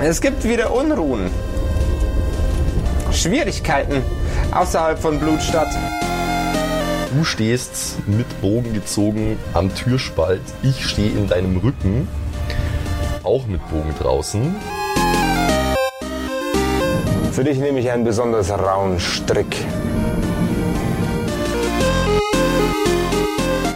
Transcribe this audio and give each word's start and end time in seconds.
Es 0.00 0.20
gibt 0.20 0.44
wieder 0.44 0.72
Unruhen. 0.72 1.28
Schwierigkeiten 3.10 4.04
außerhalb 4.52 4.96
von 4.96 5.18
Blutstadt. 5.18 5.66
Du 7.12 7.24
stehst 7.24 7.96
mit 8.06 8.40
Bogen 8.40 8.72
gezogen 8.74 9.36
am 9.54 9.74
Türspalt. 9.74 10.42
Ich 10.62 10.86
stehe 10.86 11.10
in 11.10 11.26
deinem 11.26 11.56
Rücken, 11.56 12.06
auch 13.24 13.48
mit 13.48 13.60
Bogen 13.70 13.92
draußen. 13.98 14.54
Für 17.32 17.42
dich 17.42 17.58
nehme 17.58 17.80
ich 17.80 17.90
einen 17.90 18.04
besonders 18.04 18.50
rauen 18.50 19.00
Strick. 19.00 19.64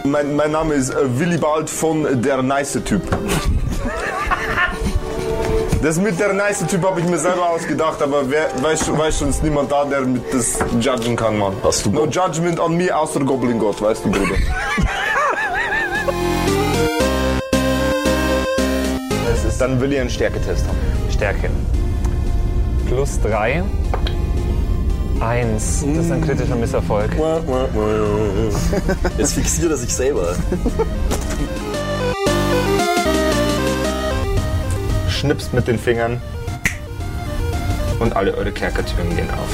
Mein, 0.05 0.37
mein 0.37 0.51
Name 0.51 0.75
ist 0.75 0.91
äh, 0.91 1.19
Willibald 1.19 1.69
von 1.69 2.21
der 2.21 2.41
Nice 2.43 2.79
Typ. 2.85 3.01
Das 5.83 5.97
mit 5.97 6.17
der 6.17 6.31
Nice 6.31 6.65
Typ 6.65 6.81
habe 6.85 7.01
ich 7.01 7.05
mir 7.07 7.17
selber 7.19 7.49
ausgedacht, 7.49 8.01
aber 8.01 8.29
wer, 8.29 8.47
weiß, 8.61 8.85
schon- 8.85 8.97
weiß 8.97 9.19
schon, 9.19 9.29
ist 9.31 9.43
niemand 9.43 9.69
da, 9.69 9.83
der 9.83 9.99
mit 10.01 10.23
das 10.33 10.57
judgen 10.79 11.17
kann, 11.17 11.37
Mann. 11.37 11.51
Hast 11.61 11.85
du 11.85 11.89
No 11.91 12.05
judgment 12.05 12.57
an 12.57 12.77
mir, 12.77 12.97
außer 12.97 13.19
Goblin 13.19 13.59
Gott, 13.59 13.81
weißt 13.81 14.05
du, 14.05 14.11
Bruder. 14.11 14.35
Es 19.33 19.43
ist 19.43 19.59
dann 19.59 19.81
will 19.81 19.91
ich 19.91 19.99
einen 19.99 20.09
Stärketest 20.09 20.65
haben. 20.65 20.77
Stärke. 21.11 21.49
Plus 22.87 23.19
3. 23.21 23.63
1. 25.19 25.85
Das 25.95 26.05
ist 26.05 26.11
ein 26.13 26.21
kritischer 26.21 26.55
Misserfolg. 26.55 27.11
Jetzt 29.17 29.33
fixiert 29.33 29.69
er 29.71 29.77
sich 29.77 29.93
selber. 29.93 30.33
Schnipst 35.23 35.53
mit 35.53 35.69
den 35.69 35.79
Fingern 35.79 36.21
und 37.99 38.13
alle 38.13 38.35
eure 38.35 38.51
Kerkertüren 38.51 39.15
gehen 39.15 39.29
auf. 39.29 39.47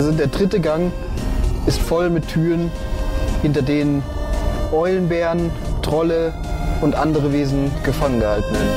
Also 0.00 0.12
der 0.12 0.28
dritte 0.28 0.58
Gang 0.58 0.90
ist 1.66 1.78
voll 1.78 2.08
mit 2.08 2.28
Türen, 2.28 2.72
hinter 3.42 3.60
denen 3.60 4.02
Eulenbären, 4.72 5.52
Trolle 5.82 6.32
und 6.80 6.94
andere 6.94 7.30
Wesen 7.30 7.70
gefangen 7.84 8.20
gehalten 8.20 8.54
werden. 8.54 8.70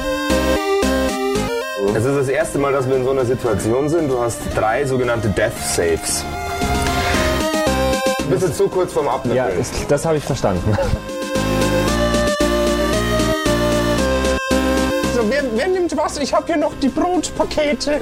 Es 1.96 2.04
ist 2.04 2.18
das 2.18 2.28
erste 2.28 2.58
Mal, 2.58 2.74
dass 2.74 2.86
wir 2.86 2.98
in 2.98 3.06
so 3.06 3.12
einer 3.12 3.24
Situation 3.24 3.88
sind. 3.88 4.10
Du 4.12 4.20
hast 4.20 4.42
drei 4.58 4.84
sogenannte 4.84 5.30
Death 5.30 5.58
Saves. 5.58 6.26
Du 8.24 8.30
bist 8.30 8.46
jetzt 8.46 8.58
so 8.58 8.68
kurz 8.68 8.92
vorm 8.92 9.08
Abnippeln. 9.08 9.38
Ja, 9.38 9.48
das 9.88 10.06
habe 10.06 10.18
ich 10.18 10.26
verstanden. 10.26 10.78
Wer, 15.30 15.44
wer 15.56 15.68
nimmt 15.68 15.96
was? 15.96 16.18
Ich 16.18 16.34
habe 16.34 16.48
hier 16.48 16.58
noch 16.58 16.74
die 16.80 16.90
Brotpakete. 16.90 18.02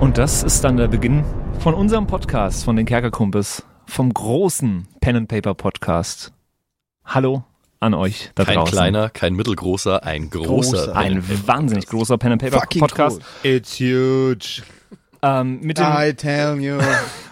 Und 0.00 0.18
das 0.18 0.42
ist 0.42 0.64
dann 0.64 0.76
der 0.76 0.88
Beginn 0.88 1.24
von 1.60 1.74
unserem 1.74 2.06
Podcast, 2.06 2.64
von 2.64 2.74
den 2.74 2.86
Kerkerkumpels, 2.86 3.62
vom 3.86 4.12
großen 4.12 4.88
Pen 5.00 5.16
and 5.16 5.28
Paper 5.28 5.54
Podcast. 5.54 6.32
Hallo 7.04 7.44
an 7.80 7.94
euch 7.94 8.30
da 8.34 8.44
Kein 8.44 8.56
draußen. 8.56 8.72
kleiner, 8.72 9.08
kein 9.08 9.34
mittelgroßer, 9.34 10.04
ein 10.04 10.30
großer. 10.30 10.46
Großer. 10.48 10.96
Ein 10.96 11.24
wahnsinnig 11.46 11.86
großer 11.86 12.18
Pen 12.18 12.32
and 12.32 12.42
Paper 12.42 12.60
Fucking 12.60 12.80
Podcast. 12.80 13.20
It's 13.42 13.80
huge. 13.80 14.62
Ähm, 15.22 15.60
mit, 15.60 15.78
den, 15.78 15.84
I 15.86 16.14
tell 16.14 16.58
you. 16.60 16.78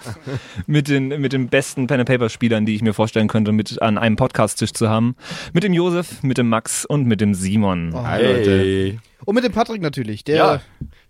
mit, 0.66 0.88
den, 0.88 1.08
mit 1.08 1.32
den 1.32 1.48
besten 1.48 1.86
Pen 1.86 2.00
and 2.00 2.08
Paper 2.08 2.28
Spielern, 2.28 2.66
die 2.66 2.74
ich 2.74 2.82
mir 2.82 2.92
vorstellen 2.92 3.28
könnte, 3.28 3.52
mit 3.52 3.80
an 3.80 3.96
einem 3.98 4.16
Podcast-Tisch 4.16 4.72
zu 4.72 4.88
haben. 4.88 5.16
Mit 5.52 5.64
dem 5.64 5.72
Josef, 5.72 6.22
mit 6.22 6.36
dem 6.38 6.48
Max 6.48 6.84
und 6.84 7.06
mit 7.06 7.20
dem 7.20 7.34
Simon. 7.34 7.92
Oh, 7.94 8.04
Hey. 8.06 8.98
Und 9.24 9.34
mit 9.34 9.44
dem 9.44 9.52
Patrick 9.52 9.80
natürlich, 9.82 10.24
der 10.24 10.36
Ja, 10.36 10.60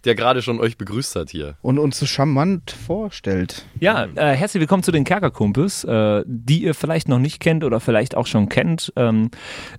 der 0.09 0.15
gerade 0.15 0.41
schon 0.41 0.59
euch 0.59 0.79
begrüßt 0.79 1.17
hat 1.17 1.29
hier. 1.29 1.57
und 1.61 1.79
uns 1.79 1.99
so 1.99 2.07
charmant 2.07 2.71
vorstellt. 2.71 3.67
Ja, 3.79 4.07
äh, 4.15 4.35
herzlich 4.35 4.63
willkommen 4.63 4.83
zu 4.83 4.91
den 4.91 5.05
Kerkerkumpels, 5.05 5.85
äh, 5.85 6.25
die 6.27 6.63
ihr 6.63 6.75
vielleicht 6.75 7.09
noch 7.09 7.19
nicht 7.19 7.41
kennt 7.41 7.63
oder 7.63 7.79
vielleicht 7.79 8.17
auch 8.17 8.27
schon 8.27 8.49
kennt. 8.49 8.91
Ähm, 8.97 9.31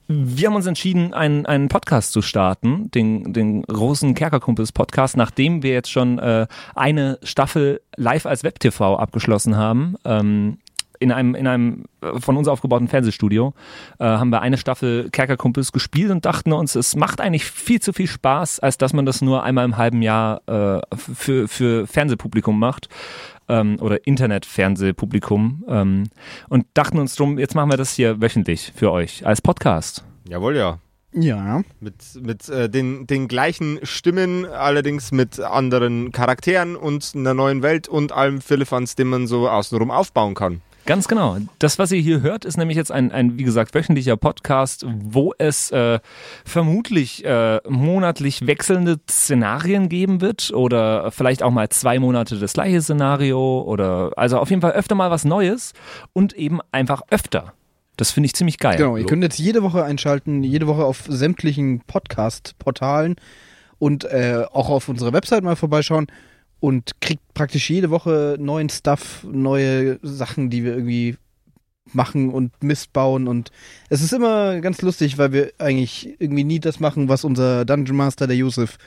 wir 0.07 0.47
haben 0.47 0.56
uns 0.56 0.68
entschieden, 0.68 1.16
einen, 1.16 1.47
einen 1.47 1.68
Podcast 1.68 2.12
zu 2.12 2.22
starten, 2.22 2.91
den, 2.91 3.34
den 3.34 3.63
großen 3.63 4.13
Kerkerkumpels-Podcast, 4.13 5.18
nachdem 5.18 5.63
wir 5.63 5.72
jetzt 5.72 5.89
schon 5.89 6.19
äh, 6.19 6.45
eine 6.75 7.18
Staffel 7.23 7.81
live 7.97 8.28
als 8.28 8.44
Web-TV 8.44 8.97
abgeschlossen 8.97 9.57
haben. 9.57 9.95
Ähm, 10.06 10.59
in 10.99 11.11
einem, 11.11 11.35
in 11.35 11.47
einem 11.47 11.85
äh, 12.01 12.19
von 12.19 12.37
uns 12.37 12.47
aufgebauten 12.47 12.87
Fernsehstudio 12.87 13.53
äh, 13.99 14.03
haben 14.03 14.29
wir 14.29 14.41
eine 14.41 14.57
Staffel 14.57 15.09
Kerkerkumpels 15.09 15.71
gespielt 15.71 16.11
und 16.11 16.25
dachten 16.25 16.51
uns, 16.53 16.75
es 16.75 16.95
macht 16.95 17.21
eigentlich 17.21 17.45
viel 17.45 17.81
zu 17.81 17.93
viel 17.93 18.07
Spaß, 18.07 18.59
als 18.59 18.77
dass 18.77 18.93
man 18.93 19.05
das 19.05 19.21
nur 19.21 19.43
einmal 19.43 19.65
im 19.65 19.77
halben 19.77 20.01
Jahr 20.01 20.41
äh, 20.47 20.81
für, 20.95 21.47
für 21.47 21.88
Fernsehpublikum 21.88 22.59
macht 22.59 22.89
ähm, 23.47 23.77
oder 23.79 24.05
Internetfernsehpublikum 24.05 25.63
ähm, 25.67 26.03
und 26.49 26.65
dachten 26.73 26.99
uns 26.99 27.15
drum, 27.15 27.39
jetzt 27.39 27.55
machen 27.55 27.71
wir 27.71 27.77
das 27.77 27.93
hier 27.93 28.21
wöchentlich 28.21 28.73
für 28.75 28.91
euch 28.91 29.25
als 29.25 29.41
Podcast. 29.41 30.03
Jawohl, 30.27 30.57
ja. 30.57 30.79
Ja. 31.11 31.63
Mit, 31.79 31.95
mit 32.21 32.49
äh, 32.49 32.69
den, 32.69 33.07
den 33.07 33.27
gleichen 33.27 33.79
Stimmen, 33.83 34.45
allerdings 34.45 35.11
mit 35.11 35.39
anderen 35.39 36.11
Charakteren 36.11 36.75
und 36.75 37.13
einer 37.15 37.33
neuen 37.33 37.63
Welt 37.63 37.88
und 37.88 38.11
allem 38.11 38.41
Philippans, 38.41 38.95
den 38.95 39.07
man 39.07 39.25
so 39.25 39.49
außenrum 39.49 39.89
aufbauen 39.89 40.35
kann. 40.35 40.61
Ganz 40.85 41.07
genau. 41.07 41.38
Das, 41.59 41.78
was 41.78 41.91
ihr 41.91 42.01
hier 42.01 42.22
hört, 42.22 42.45
ist 42.45 42.57
nämlich 42.57 42.78
jetzt 42.78 42.91
ein, 42.91 43.12
ein 43.12 43.38
wie 43.38 43.44
gesagt, 43.44 43.75
wöchentlicher 43.75 44.17
Podcast, 44.17 44.85
wo 44.88 45.34
es 45.38 45.72
äh, 45.72 46.00
vermutlich 46.45 47.23
äh, 47.25 47.59
monatlich 47.67 48.47
wechselnde 48.47 49.00
Szenarien 49.09 49.89
geben 49.89 50.22
wird 50.22 50.51
oder 50.51 51.12
vielleicht 51.12 51.44
auch 51.44 51.51
mal 51.51 51.69
zwei 51.69 52.00
Monate 52.00 52.39
das 52.39 52.53
gleiche 52.53 52.81
Szenario 52.81 53.62
oder 53.62 54.12
also 54.16 54.39
auf 54.39 54.50
jeden 54.50 54.62
Fall 54.62 54.72
öfter 54.72 54.95
mal 54.95 55.12
was 55.12 55.25
Neues 55.25 55.73
und 56.13 56.34
eben 56.34 56.59
einfach 56.72 57.03
öfter. 57.09 57.53
Das 57.97 58.12
finde 58.12 58.28
ich 58.28 58.34
ziemlich 58.34 58.59
geil. 58.59 58.78
Genau, 58.78 58.95
ihr 58.95 59.06
könnt 59.06 59.23
jetzt 59.23 59.39
jede 59.39 59.62
Woche 59.62 59.84
einschalten, 59.84 60.41
jede 60.41 60.68
Woche 60.68 60.85
auf 60.85 61.03
sämtlichen 61.07 61.81
Podcast-Portalen 61.81 63.18
und 63.78 64.06
äh, 64.06 64.45
auch 64.51 64.69
auf 64.69 64.88
unserer 64.88 65.12
Website 65.13 65.44
mal 65.44 65.57
vorbeischauen 65.57 66.07
und 66.59 66.91
kriegt 67.01 67.33
praktisch 67.33 67.69
jede 67.69 67.89
Woche 67.89 68.37
neuen 68.39 68.69
Stuff, 68.69 69.25
neue 69.29 69.99
Sachen, 70.01 70.49
die 70.49 70.63
wir 70.63 70.73
irgendwie 70.73 71.17
machen 71.93 72.29
und 72.29 72.63
Mist 72.63 72.93
bauen 72.93 73.27
und 73.27 73.51
es 73.89 74.01
ist 74.01 74.13
immer 74.13 74.59
ganz 74.61 74.81
lustig, 74.81 75.17
weil 75.17 75.31
wir 75.31 75.53
eigentlich 75.57 76.15
irgendwie 76.19 76.43
nie 76.43 76.59
das 76.59 76.79
machen, 76.79 77.09
was 77.09 77.23
unser 77.23 77.65
Dungeon 77.65 77.97
Master, 77.97 78.27
der 78.27 78.35
Yusuf, 78.35 78.77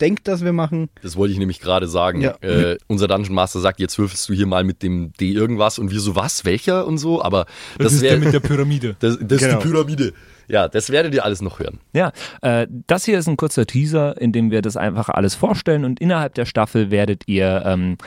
denkt, 0.00 0.28
dass 0.28 0.44
wir 0.44 0.52
machen. 0.52 0.88
Das 1.02 1.16
wollte 1.16 1.32
ich 1.32 1.38
nämlich 1.38 1.60
gerade 1.60 1.88
sagen. 1.88 2.20
Ja. 2.20 2.36
Äh, 2.40 2.78
unser 2.86 3.08
Dungeon 3.08 3.34
Master 3.34 3.60
sagt, 3.60 3.80
jetzt 3.80 3.98
würfelst 3.98 4.28
du 4.28 4.32
hier 4.34 4.46
mal 4.46 4.64
mit 4.64 4.82
dem 4.82 5.12
D 5.14 5.32
irgendwas 5.32 5.78
und 5.78 5.90
wir 5.90 6.00
so, 6.00 6.14
was, 6.16 6.44
welcher 6.44 6.86
und 6.86 6.98
so, 6.98 7.22
aber 7.22 7.46
das, 7.78 8.00
wäre 8.00 8.18
der 8.20 8.40
Pyramide. 8.40 8.96
das, 9.00 9.18
das 9.20 9.40
Genau. 9.40 9.58
ist 9.58 9.64
die 9.64 9.68
Pyramide. 9.70 10.12
Ja, 10.48 10.66
das 10.68 10.90
werdet 10.90 11.14
ihr 11.14 11.24
alles 11.24 11.42
noch 11.42 11.60
hören. 11.60 11.78
Ja, 11.92 12.12
äh, 12.40 12.66
das 12.86 13.04
hier 13.04 13.18
ist 13.18 13.28
ein 13.28 13.36
kurzer 13.36 13.66
Teaser, 13.66 14.18
in 14.20 14.32
dem 14.32 14.50
wir 14.50 14.62
das 14.62 14.76
einfach 14.76 15.10
alles 15.10 15.34
vorstellen 15.34 15.84
und 15.84 16.00
innerhalb 16.00 16.34
der 16.34 16.46
Staffel 16.46 16.90
werdet 16.90 17.24
ihr 17.26 17.62
ähm, 17.66 17.98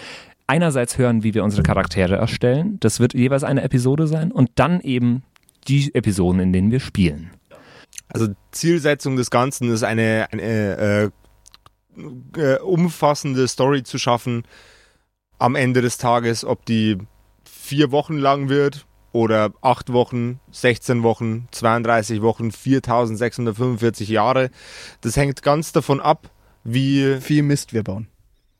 einerseits 0.48 0.98
hören, 0.98 1.24
wie 1.24 1.34
wir 1.34 1.44
unsere 1.44 1.62
Charaktere 1.64 2.16
erstellen. 2.16 2.78
Das 2.80 3.00
wird 3.00 3.14
jeweils 3.14 3.44
eine 3.44 3.62
Episode 3.62 4.08
sein 4.08 4.32
und 4.32 4.50
dann 4.56 4.82
eben 4.82 5.24
die 5.68 5.94
Episoden, 5.94 6.42
in 6.42 6.52
denen 6.52 6.72
wir 6.72 6.80
spielen. 6.80 7.30
Also 8.10 8.28
Zielsetzung 8.52 9.16
des 9.16 9.30
Ganzen 9.30 9.72
ist 9.72 9.84
eine, 9.84 10.28
eine 10.32 10.42
äh, 10.78 11.10
äh, 12.38 12.58
umfassende 12.60 13.48
Story 13.48 13.84
zu 13.84 13.98
schaffen 13.98 14.44
am 15.40 15.56
Ende 15.56 15.82
des 15.82 15.98
Tages, 15.98 16.46
ob 16.46 16.66
die 16.66 16.98
vier 17.44 17.92
Wochen 17.92 18.18
lang 18.18 18.50
wird 18.50 18.86
oder 19.12 19.52
acht 19.62 19.92
Wochen, 19.92 20.40
16 20.52 21.04
Wochen, 21.04 21.48
32 21.52 22.22
Wochen, 22.22 22.52
4645 22.52 24.10
Jahre. 24.10 24.50
Das 25.02 25.18
hängt 25.18 25.42
ganz 25.42 25.72
davon 25.72 26.00
ab, 26.00 26.30
wie 26.64 27.18
Viel 27.20 27.44
Mist 27.44 27.74
wir 27.74 27.84
bauen. 27.84 28.08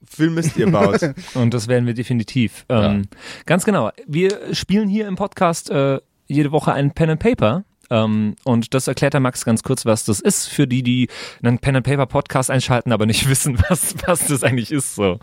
viel 0.06 0.30
Mist 0.30 0.58
ihr 0.58 0.72
baut. 0.72 1.00
Und 1.36 1.54
das 1.54 1.68
werden 1.68 1.86
wir 1.86 1.94
definitiv. 1.94 2.66
Ähm, 2.68 3.08
Ganz 3.46 3.64
genau. 3.64 3.92
Wir 4.08 4.54
spielen 4.54 4.90
hier 4.90 5.08
im 5.08 5.16
Podcast 5.16 5.70
äh, 5.70 6.00
jede 6.28 6.52
Woche 6.52 6.74
ein 6.74 6.92
Pen 6.92 7.12
and 7.12 7.20
Paper. 7.22 7.64
Ähm, 7.92 8.36
und 8.46 8.74
das 8.74 8.88
erklärt 8.88 9.14
der 9.14 9.20
Max 9.20 9.46
ganz 9.46 9.62
kurz, 9.62 9.86
was 9.86 10.06
das 10.06 10.20
ist, 10.22 10.48
für 10.48 10.66
die, 10.66 10.82
die 10.82 11.10
einen 11.44 11.60
Pen 11.60 11.76
and 11.76 11.86
Paper 11.86 12.08
Podcast 12.08 12.50
einschalten, 12.50 12.92
aber 12.92 13.06
nicht 13.06 13.30
wissen, 13.30 13.62
was, 13.70 13.94
was 14.08 14.28
das 14.28 14.44
eigentlich 14.44 14.72
ist. 14.72 14.96
So. 14.96 15.20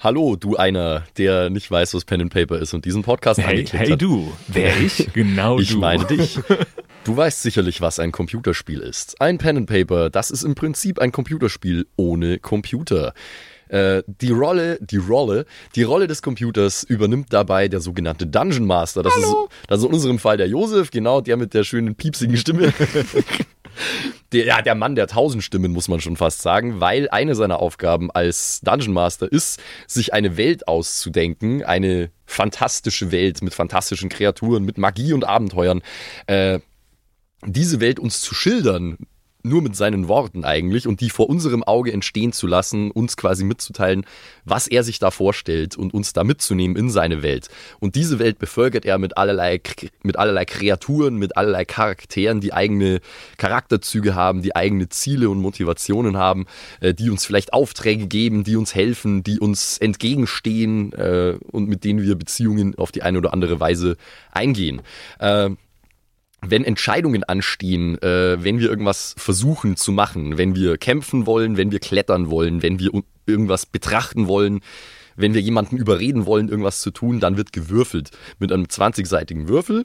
Hallo, 0.00 0.36
du 0.36 0.56
einer, 0.56 1.04
der 1.16 1.48
nicht 1.48 1.70
weiß, 1.70 1.94
was 1.94 2.04
Pen 2.04 2.20
and 2.22 2.32
Paper 2.34 2.58
ist 2.58 2.74
und 2.74 2.84
diesen 2.84 3.02
Podcast 3.02 3.38
Hey, 3.40 3.46
angeklickt 3.50 3.72
hey 3.84 3.90
hat. 3.92 4.02
du, 4.02 4.32
wer 4.48 4.76
ich? 4.78 5.08
Genau 5.14 5.58
Ich 5.58 5.70
du. 5.70 5.78
meine 5.78 6.04
dich. 6.04 6.38
Du 7.04 7.14
weißt 7.14 7.42
sicherlich, 7.42 7.82
was 7.82 7.98
ein 7.98 8.12
Computerspiel 8.12 8.80
ist. 8.80 9.20
Ein 9.20 9.36
Pen 9.36 9.58
and 9.58 9.66
Paper, 9.68 10.08
das 10.08 10.30
ist 10.30 10.42
im 10.42 10.54
Prinzip 10.54 10.98
ein 10.98 11.12
Computerspiel 11.12 11.86
ohne 11.96 12.38
Computer. 12.38 13.12
Äh, 13.74 14.04
die 14.06 14.30
Rolle, 14.30 14.78
die 14.80 14.98
Rolle, 14.98 15.46
die 15.74 15.82
Rolle 15.82 16.06
des 16.06 16.22
Computers 16.22 16.84
übernimmt 16.84 17.32
dabei 17.32 17.66
der 17.66 17.80
sogenannte 17.80 18.24
Dungeon 18.24 18.66
Master. 18.66 19.02
Das, 19.02 19.16
ist, 19.16 19.34
das 19.66 19.80
ist 19.80 19.86
in 19.86 19.92
unserem 19.92 20.18
Fall 20.20 20.36
der 20.36 20.46
Josef, 20.46 20.92
genau, 20.92 21.20
der 21.20 21.36
mit 21.36 21.54
der 21.54 21.64
schönen 21.64 21.96
piepsigen 21.96 22.36
Stimme. 22.36 22.72
Der, 24.30 24.44
ja, 24.44 24.62
der 24.62 24.76
Mann 24.76 24.94
der 24.94 25.08
tausend 25.08 25.42
Stimmen, 25.42 25.72
muss 25.72 25.88
man 25.88 26.00
schon 26.00 26.16
fast 26.16 26.42
sagen, 26.42 26.78
weil 26.78 27.08
eine 27.10 27.34
seiner 27.34 27.58
Aufgaben 27.58 28.08
als 28.12 28.60
Dungeon 28.60 28.92
Master 28.92 29.30
ist, 29.30 29.60
sich 29.88 30.12
eine 30.12 30.36
Welt 30.36 30.68
auszudenken, 30.68 31.64
eine 31.64 32.10
fantastische 32.24 33.10
Welt 33.10 33.42
mit 33.42 33.52
fantastischen 33.52 34.10
Kreaturen, 34.10 34.64
mit 34.64 34.78
Magie 34.78 35.12
und 35.12 35.24
Abenteuern, 35.24 35.82
äh, 36.28 36.60
diese 37.44 37.80
Welt 37.80 37.98
uns 37.98 38.22
zu 38.22 38.32
schildern, 38.34 38.96
nur 39.44 39.62
mit 39.62 39.76
seinen 39.76 40.08
Worten 40.08 40.44
eigentlich 40.44 40.88
und 40.88 41.00
die 41.00 41.10
vor 41.10 41.28
unserem 41.28 41.62
Auge 41.62 41.92
entstehen 41.92 42.32
zu 42.32 42.46
lassen, 42.46 42.90
uns 42.90 43.16
quasi 43.16 43.44
mitzuteilen, 43.44 44.06
was 44.44 44.66
er 44.66 44.82
sich 44.82 44.98
da 44.98 45.10
vorstellt 45.10 45.76
und 45.76 45.92
uns 45.92 46.14
da 46.14 46.24
mitzunehmen 46.24 46.76
in 46.76 46.90
seine 46.90 47.22
Welt. 47.22 47.48
Und 47.78 47.94
diese 47.94 48.18
Welt 48.18 48.38
bevölkert 48.38 48.86
er 48.86 48.98
mit 48.98 49.18
allerlei, 49.18 49.60
mit 50.02 50.18
allerlei 50.18 50.46
Kreaturen, 50.46 51.16
mit 51.16 51.36
allerlei 51.36 51.66
Charakteren, 51.66 52.40
die 52.40 52.54
eigene 52.54 53.00
Charakterzüge 53.36 54.14
haben, 54.14 54.40
die 54.40 54.56
eigene 54.56 54.88
Ziele 54.88 55.28
und 55.28 55.40
Motivationen 55.40 56.16
haben, 56.16 56.46
äh, 56.80 56.94
die 56.94 57.10
uns 57.10 57.26
vielleicht 57.26 57.52
Aufträge 57.52 58.06
geben, 58.06 58.44
die 58.44 58.56
uns 58.56 58.74
helfen, 58.74 59.22
die 59.22 59.38
uns 59.38 59.76
entgegenstehen 59.78 60.92
äh, 60.94 61.36
und 61.52 61.68
mit 61.68 61.84
denen 61.84 62.02
wir 62.02 62.14
Beziehungen 62.14 62.76
auf 62.78 62.92
die 62.92 63.02
eine 63.02 63.18
oder 63.18 63.34
andere 63.34 63.60
Weise 63.60 63.96
eingehen. 64.32 64.80
Äh, 65.18 65.50
wenn 66.50 66.64
Entscheidungen 66.64 67.24
anstehen, 67.24 68.00
äh, 68.02 68.42
wenn 68.42 68.58
wir 68.58 68.68
irgendwas 68.68 69.14
versuchen 69.18 69.76
zu 69.76 69.92
machen, 69.92 70.38
wenn 70.38 70.54
wir 70.54 70.78
kämpfen 70.78 71.26
wollen, 71.26 71.56
wenn 71.56 71.72
wir 71.72 71.78
klettern 71.78 72.30
wollen, 72.30 72.62
wenn 72.62 72.78
wir 72.78 72.90
irgendwas 73.26 73.66
betrachten 73.66 74.26
wollen, 74.26 74.60
wenn 75.16 75.34
wir 75.34 75.40
jemanden 75.40 75.76
überreden 75.76 76.26
wollen, 76.26 76.48
irgendwas 76.48 76.80
zu 76.80 76.90
tun, 76.90 77.20
dann 77.20 77.36
wird 77.36 77.52
gewürfelt 77.52 78.10
mit 78.38 78.52
einem 78.52 78.64
20-seitigen 78.64 79.48
Würfel. 79.48 79.84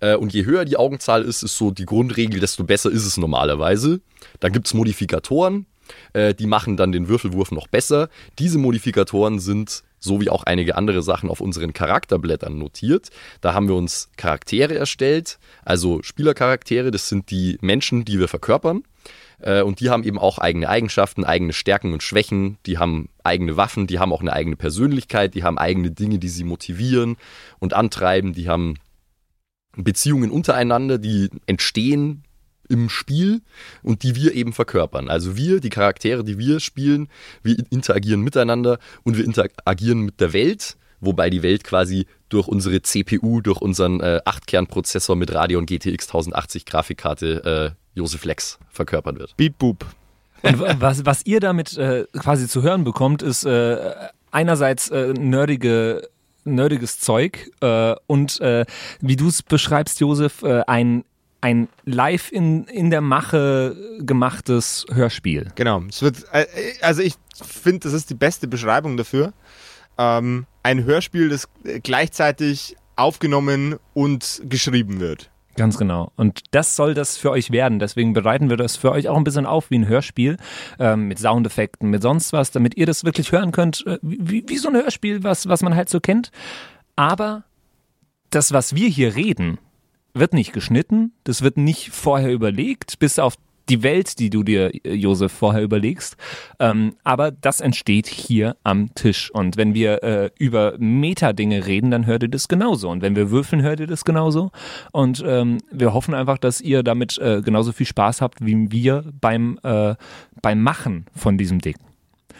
Äh, 0.00 0.16
und 0.16 0.32
je 0.32 0.44
höher 0.44 0.64
die 0.64 0.76
Augenzahl 0.76 1.22
ist, 1.22 1.42
ist 1.42 1.56
so 1.56 1.70
die 1.70 1.86
Grundregel, 1.86 2.40
desto 2.40 2.64
besser 2.64 2.90
ist 2.90 3.06
es 3.06 3.16
normalerweise. 3.16 4.00
Dann 4.40 4.52
gibt's 4.52 4.74
Modifikatoren, 4.74 5.66
äh, 6.12 6.34
die 6.34 6.46
machen 6.46 6.76
dann 6.76 6.92
den 6.92 7.08
Würfelwurf 7.08 7.50
noch 7.52 7.68
besser. 7.68 8.08
Diese 8.38 8.58
Modifikatoren 8.58 9.38
sind, 9.38 9.82
so 10.06 10.20
wie 10.20 10.30
auch 10.30 10.44
einige 10.44 10.76
andere 10.76 11.02
Sachen, 11.02 11.28
auf 11.28 11.40
unseren 11.40 11.72
Charakterblättern 11.72 12.56
notiert. 12.56 13.10
Da 13.42 13.52
haben 13.52 13.68
wir 13.68 13.74
uns 13.74 14.08
Charaktere 14.16 14.74
erstellt, 14.74 15.38
also 15.64 16.02
Spielercharaktere, 16.02 16.90
das 16.90 17.08
sind 17.08 17.30
die 17.30 17.58
Menschen, 17.60 18.04
die 18.04 18.18
wir 18.18 18.28
verkörpern. 18.28 18.82
Äh, 19.38 19.62
Und 19.62 19.80
die 19.80 19.90
haben 19.90 20.04
eben 20.04 20.18
auch 20.18 20.38
eigene 20.38 20.68
Eigenschaften, 20.68 21.24
eigene 21.24 21.52
Stärken 21.52 21.92
und 21.92 22.02
Schwächen, 22.02 22.56
die 22.64 22.78
haben 22.78 23.08
eigene 23.22 23.56
Waffen, 23.56 23.86
die 23.86 23.98
haben 23.98 24.12
auch 24.12 24.22
eine 24.22 24.32
eigene 24.32 24.56
Persönlichkeit, 24.56 25.34
die 25.34 25.44
haben 25.44 25.58
eigene 25.58 25.90
Dinge, 25.90 26.18
die 26.18 26.28
sie 26.28 26.44
motivieren 26.44 27.16
und 27.58 27.74
antreiben, 27.74 28.32
die 28.32 28.48
haben 28.48 28.78
Beziehungen 29.76 30.30
untereinander, 30.30 30.98
die 30.98 31.28
entstehen 31.46 32.22
im 32.68 32.88
Spiel 32.88 33.40
und 33.82 34.02
die 34.02 34.14
wir 34.16 34.34
eben 34.34 34.52
verkörpern. 34.52 35.08
Also 35.08 35.36
wir, 35.36 35.60
die 35.60 35.70
Charaktere, 35.70 36.24
die 36.24 36.38
wir 36.38 36.60
spielen, 36.60 37.08
wir 37.42 37.56
interagieren 37.70 38.20
miteinander 38.20 38.78
und 39.04 39.16
wir 39.16 39.24
interagieren 39.24 40.00
mit 40.00 40.20
der 40.20 40.32
Welt, 40.32 40.76
wobei 41.00 41.30
die 41.30 41.42
Welt 41.42 41.64
quasi 41.64 42.06
durch 42.28 42.48
unsere 42.48 42.82
CPU, 42.82 43.40
durch 43.40 43.60
unseren 43.60 44.00
äh, 44.00 44.20
8-Kern-Prozessor 44.24 45.14
mit 45.16 45.32
Radeon 45.34 45.66
GTX 45.66 46.06
1080 46.08 46.64
Grafikkarte 46.66 47.74
äh, 47.74 47.98
Josef 47.98 48.24
Lex 48.24 48.58
verkörpert 48.70 49.18
wird. 49.18 49.36
Beep 49.36 49.58
boop. 49.58 49.86
Und 50.42 50.58
wa- 50.60 50.76
was, 50.80 51.04
was 51.06 51.24
ihr 51.24 51.40
damit 51.40 51.76
äh, 51.78 52.04
quasi 52.18 52.48
zu 52.48 52.62
hören 52.62 52.84
bekommt, 52.84 53.22
ist 53.22 53.44
äh, 53.44 53.94
einerseits 54.30 54.90
äh, 54.90 55.12
nerdige, 55.14 56.08
nerdiges 56.44 56.98
Zeug 57.00 57.50
äh, 57.60 57.94
und 58.06 58.40
äh, 58.40 58.64
wie 59.00 59.16
du 59.16 59.28
es 59.28 59.42
beschreibst, 59.42 60.00
Josef, 60.00 60.42
äh, 60.42 60.62
ein, 60.66 61.04
ein 61.46 61.68
live 61.84 62.32
in, 62.32 62.64
in 62.64 62.90
der 62.90 63.00
Mache 63.00 63.76
gemachtes 64.00 64.84
Hörspiel. 64.92 65.52
Genau. 65.54 65.80
Es 65.88 66.02
wird, 66.02 66.24
äh, 66.32 66.44
also 66.80 67.02
ich 67.02 67.14
finde, 67.40 67.80
das 67.80 67.92
ist 67.92 68.10
die 68.10 68.14
beste 68.14 68.48
Beschreibung 68.48 68.96
dafür. 68.96 69.32
Ähm, 69.96 70.46
ein 70.64 70.82
Hörspiel, 70.82 71.28
das 71.28 71.48
gleichzeitig 71.84 72.76
aufgenommen 72.96 73.76
und 73.94 74.42
geschrieben 74.48 74.98
wird. 74.98 75.30
Ganz 75.54 75.78
genau. 75.78 76.10
Und 76.16 76.42
das 76.50 76.74
soll 76.74 76.94
das 76.94 77.16
für 77.16 77.30
euch 77.30 77.52
werden. 77.52 77.78
Deswegen 77.78 78.12
bereiten 78.12 78.50
wir 78.50 78.56
das 78.56 78.76
für 78.76 78.90
euch 78.90 79.08
auch 79.08 79.16
ein 79.16 79.24
bisschen 79.24 79.46
auf 79.46 79.70
wie 79.70 79.78
ein 79.78 79.86
Hörspiel 79.86 80.38
ähm, 80.80 81.06
mit 81.06 81.20
Soundeffekten, 81.20 81.88
mit 81.88 82.02
sonst 82.02 82.32
was, 82.32 82.50
damit 82.50 82.76
ihr 82.76 82.86
das 82.86 83.04
wirklich 83.04 83.30
hören 83.30 83.52
könnt, 83.52 83.86
äh, 83.86 83.98
wie, 84.02 84.44
wie 84.48 84.58
so 84.58 84.68
ein 84.68 84.74
Hörspiel, 84.74 85.22
was, 85.22 85.48
was 85.48 85.62
man 85.62 85.76
halt 85.76 85.90
so 85.90 86.00
kennt. 86.00 86.32
Aber 86.96 87.44
das, 88.30 88.52
was 88.52 88.74
wir 88.74 88.88
hier 88.88 89.14
reden, 89.14 89.58
wird 90.18 90.32
nicht 90.32 90.52
geschnitten, 90.52 91.12
das 91.24 91.42
wird 91.42 91.56
nicht 91.56 91.90
vorher 91.90 92.32
überlegt, 92.32 92.98
bis 92.98 93.18
auf 93.18 93.36
die 93.68 93.82
Welt, 93.82 94.18
die 94.18 94.30
du 94.30 94.42
dir, 94.42 94.72
äh, 94.84 94.94
Josef, 94.94 95.32
vorher 95.32 95.62
überlegst. 95.62 96.16
Ähm, 96.58 96.94
aber 97.04 97.30
das 97.30 97.60
entsteht 97.60 98.06
hier 98.06 98.56
am 98.62 98.94
Tisch. 98.94 99.30
Und 99.30 99.56
wenn 99.56 99.74
wir 99.74 100.02
äh, 100.02 100.30
über 100.38 100.74
Metadinge 100.78 101.66
reden, 101.66 101.90
dann 101.90 102.06
hört 102.06 102.22
ihr 102.22 102.28
das 102.28 102.48
genauso. 102.48 102.88
Und 102.90 103.02
wenn 103.02 103.16
wir 103.16 103.30
würfeln, 103.30 103.62
hört 103.62 103.80
ihr 103.80 103.86
das 103.86 104.04
genauso. 104.04 104.50
Und 104.92 105.22
ähm, 105.26 105.58
wir 105.70 105.92
hoffen 105.94 106.14
einfach, 106.14 106.38
dass 106.38 106.60
ihr 106.60 106.82
damit 106.82 107.18
äh, 107.18 107.42
genauso 107.42 107.72
viel 107.72 107.86
Spaß 107.86 108.20
habt, 108.20 108.44
wie 108.44 108.70
wir 108.70 109.04
beim, 109.20 109.58
äh, 109.62 109.94
beim 110.42 110.62
Machen 110.62 111.06
von 111.14 111.38
diesem 111.38 111.60
Ding. 111.60 111.76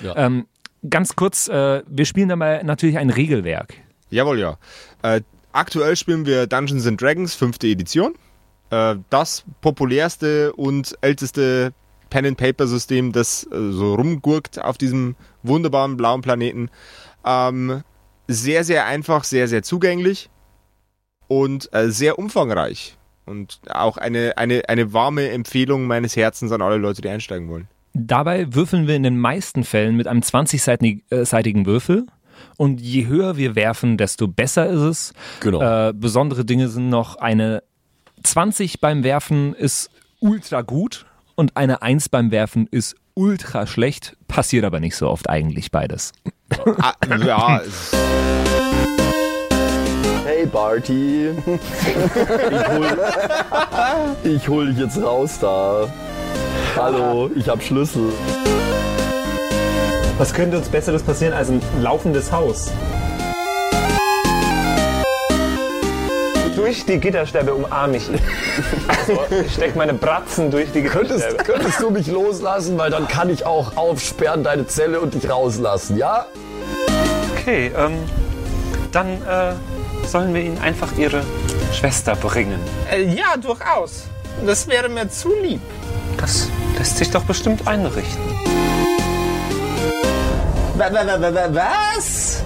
Ja. 0.03 0.17
Ähm, 0.17 0.47
ganz 0.89 1.17
kurz, 1.17 1.49
äh, 1.49 1.83
wir 1.89 2.05
spielen 2.05 2.29
dabei 2.29 2.63
natürlich 2.63 2.99
ein 2.99 3.11
Regelwerk. 3.11 3.75
Jawohl, 4.11 4.39
ja. 4.39 4.59
Aktuell 5.57 5.97
spielen 5.97 6.27
wir 6.27 6.47
Dungeons 6.47 6.87
and 6.87 7.01
Dragons, 7.01 7.35
fünfte 7.35 7.67
Edition. 7.67 8.13
Äh, 8.69 8.97
das 9.09 9.43
populärste 9.63 10.53
und 10.53 10.99
älteste 11.01 11.73
Pen-and-Paper-System, 12.11 13.13
das 13.13 13.45
äh, 13.45 13.73
so 13.73 13.95
rumgurkt 13.95 14.63
auf 14.63 14.77
diesem 14.77 15.17
wunderbaren 15.43 15.97
blauen 15.97 16.21
Planeten. 16.21 16.69
Ähm, 17.25 17.83
sehr, 18.29 18.65
sehr 18.65 18.85
einfach, 18.85 19.25
sehr, 19.25 19.49
sehr 19.49 19.63
zugänglich 19.63 20.29
und 21.27 21.73
äh, 21.73 21.91
sehr 21.91 22.19
umfangreich. 22.19 22.99
Und 23.25 23.61
auch 23.71 23.97
eine, 23.97 24.37
eine, 24.37 24.69
eine 24.69 24.93
warme 24.93 25.31
Empfehlung 25.31 25.87
meines 25.87 26.17
Herzens 26.17 26.53
an 26.53 26.61
alle 26.61 26.77
Leute, 26.77 27.01
die 27.01 27.09
einsteigen 27.09 27.49
wollen. 27.49 27.67
Dabei 27.95 28.55
würfeln 28.55 28.87
wir 28.87 28.95
in 28.95 29.05
den 29.05 29.19
meisten 29.19 29.65
Fällen 29.65 29.97
mit 29.97 30.07
einem 30.07 30.21
20-seitigen 30.21 31.65
Würfel. 31.65 32.05
Und 32.57 32.81
je 32.81 33.07
höher 33.07 33.37
wir 33.37 33.55
werfen, 33.55 33.97
desto 33.97 34.29
besser 34.29 34.67
ist 34.67 34.81
es. 34.81 35.13
Genau. 35.41 35.61
Äh, 35.61 35.93
besondere 35.93 36.45
Dinge 36.45 36.69
sind 36.69 36.89
noch 36.89 37.17
eine 37.17 37.63
20 38.23 38.81
beim 38.81 39.05
Werfen 39.05 39.55
ist 39.55 39.91
ultra 40.21 40.63
gut 40.63 41.07
und 41.35 41.57
eine 41.57 41.83
1 41.83 42.09
beim 42.09 42.31
Werfen 42.31 42.67
ist 42.71 42.97
ultra 43.15 43.67
schlecht. 43.67 44.17
Passiert 44.29 44.65
aber 44.65 44.81
nicht 44.81 44.97
so 44.97 45.09
oft 45.09 45.29
eigentlich 45.29 45.71
beides. 45.71 46.13
Ah, 46.81 46.95
ja, 47.25 47.61
Hey 50.25 50.47
Barty, 50.47 51.31
ich 51.31 52.69
hol, 52.69 52.99
ich 54.25 54.49
hol 54.49 54.67
dich 54.67 54.79
jetzt 54.79 55.03
raus 55.03 55.39
da. 55.41 55.89
Hallo, 56.77 57.31
ich 57.35 57.49
hab 57.49 57.63
Schlüssel. 57.63 58.13
Was 60.19 60.33
könnte 60.33 60.57
uns 60.57 60.69
Besseres 60.69 61.03
passieren 61.03 61.35
als 61.35 61.51
ein 61.51 61.61
laufendes 61.83 62.33
Haus? 62.33 62.71
Durch 66.55 66.87
die 66.87 66.99
Gitterstäbe 66.99 67.53
umarme 67.53 67.99
ich 67.99 68.09
ihn. 68.09 68.19
Also, 68.89 69.21
ich 69.45 69.53
steck 69.53 69.77
meine 69.77 69.93
Bratzen 69.93 70.51
durch 70.51 70.73
die 70.73 70.83
Könntest, 70.83 71.29
Gitterstäbe. 71.29 71.45
könntest 71.45 71.81
du 71.81 71.91
mich 71.91 72.07
loslassen, 72.07 72.79
weil 72.79 72.91
dann 72.91 73.07
kann 73.07 73.29
ich 73.29 73.45
auch 73.45 73.77
aufsperren 73.77 74.43
deine 74.43 74.67
Zelle 74.67 75.01
und 75.01 75.13
dich 75.13 75.29
rauslassen, 75.29 75.99
ja? 75.99 76.25
Okay, 77.39 77.71
ähm, 77.77 77.99
dann 78.93 79.09
äh, 79.09 79.53
sollen 80.07 80.33
wir 80.33 80.41
ihnen 80.41 80.59
einfach 80.59 80.97
ihre 80.97 81.23
Schwester 81.75 82.17
bringen. 82.17 82.59
Äh, 82.91 83.03
ja, 83.03 83.37
durchaus. 83.37 84.05
Das 84.47 84.67
wäre 84.67 84.89
mir 84.89 85.11
zu 85.11 85.35
lieb. 85.43 85.61
Das 86.19 86.49
lässt 86.79 86.97
sich 86.97 87.11
doch 87.11 87.25
bestimmt 87.25 87.69
einrichten. 87.69 88.56
Was? 90.79 92.43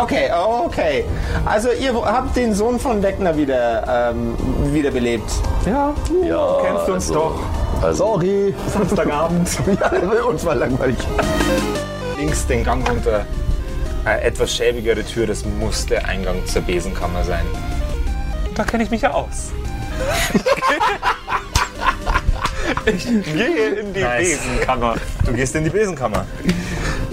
Okay, 0.00 0.30
oh, 0.34 0.64
okay. 0.66 1.04
Also 1.44 1.70
ihr 1.70 1.92
habt 1.94 2.36
den 2.36 2.54
Sohn 2.54 2.78
von 2.78 3.02
Wegner 3.02 3.36
wieder 3.36 4.10
ähm, 4.12 4.36
wiederbelebt. 4.72 5.30
Ja, 5.66 5.92
Ja. 6.24 6.58
kennst 6.62 6.88
du 6.88 6.92
uns 6.92 7.10
doch. 7.10 7.40
Also, 7.82 8.04
Sorry. 8.04 8.54
Samstagabend. 8.72 9.48
Ja, 9.80 10.22
uns 10.24 10.44
war 10.44 10.54
langweilig. 10.54 10.96
Links 12.16 12.46
den 12.46 12.62
Gang 12.64 12.88
runter. 12.88 13.26
Eine 14.04 14.20
etwas 14.22 14.54
schäbigere 14.54 15.02
Tür, 15.04 15.26
das 15.26 15.44
muss 15.44 15.86
der 15.86 16.06
Eingang 16.06 16.46
zur 16.46 16.62
Besenkammer 16.62 17.24
sein. 17.24 17.44
Da 18.54 18.64
kenne 18.64 18.84
ich 18.84 18.90
mich 18.90 19.02
ja 19.02 19.10
aus. 19.12 19.50
ich 22.86 23.04
gehe 23.04 23.68
in 23.80 23.92
die 23.94 24.00
Nice. 24.02 24.38
Besenkammer. 24.38 24.94
Du 25.24 25.32
gehst 25.32 25.54
in 25.54 25.64
die 25.64 25.70
Besenkammer. 25.70 26.26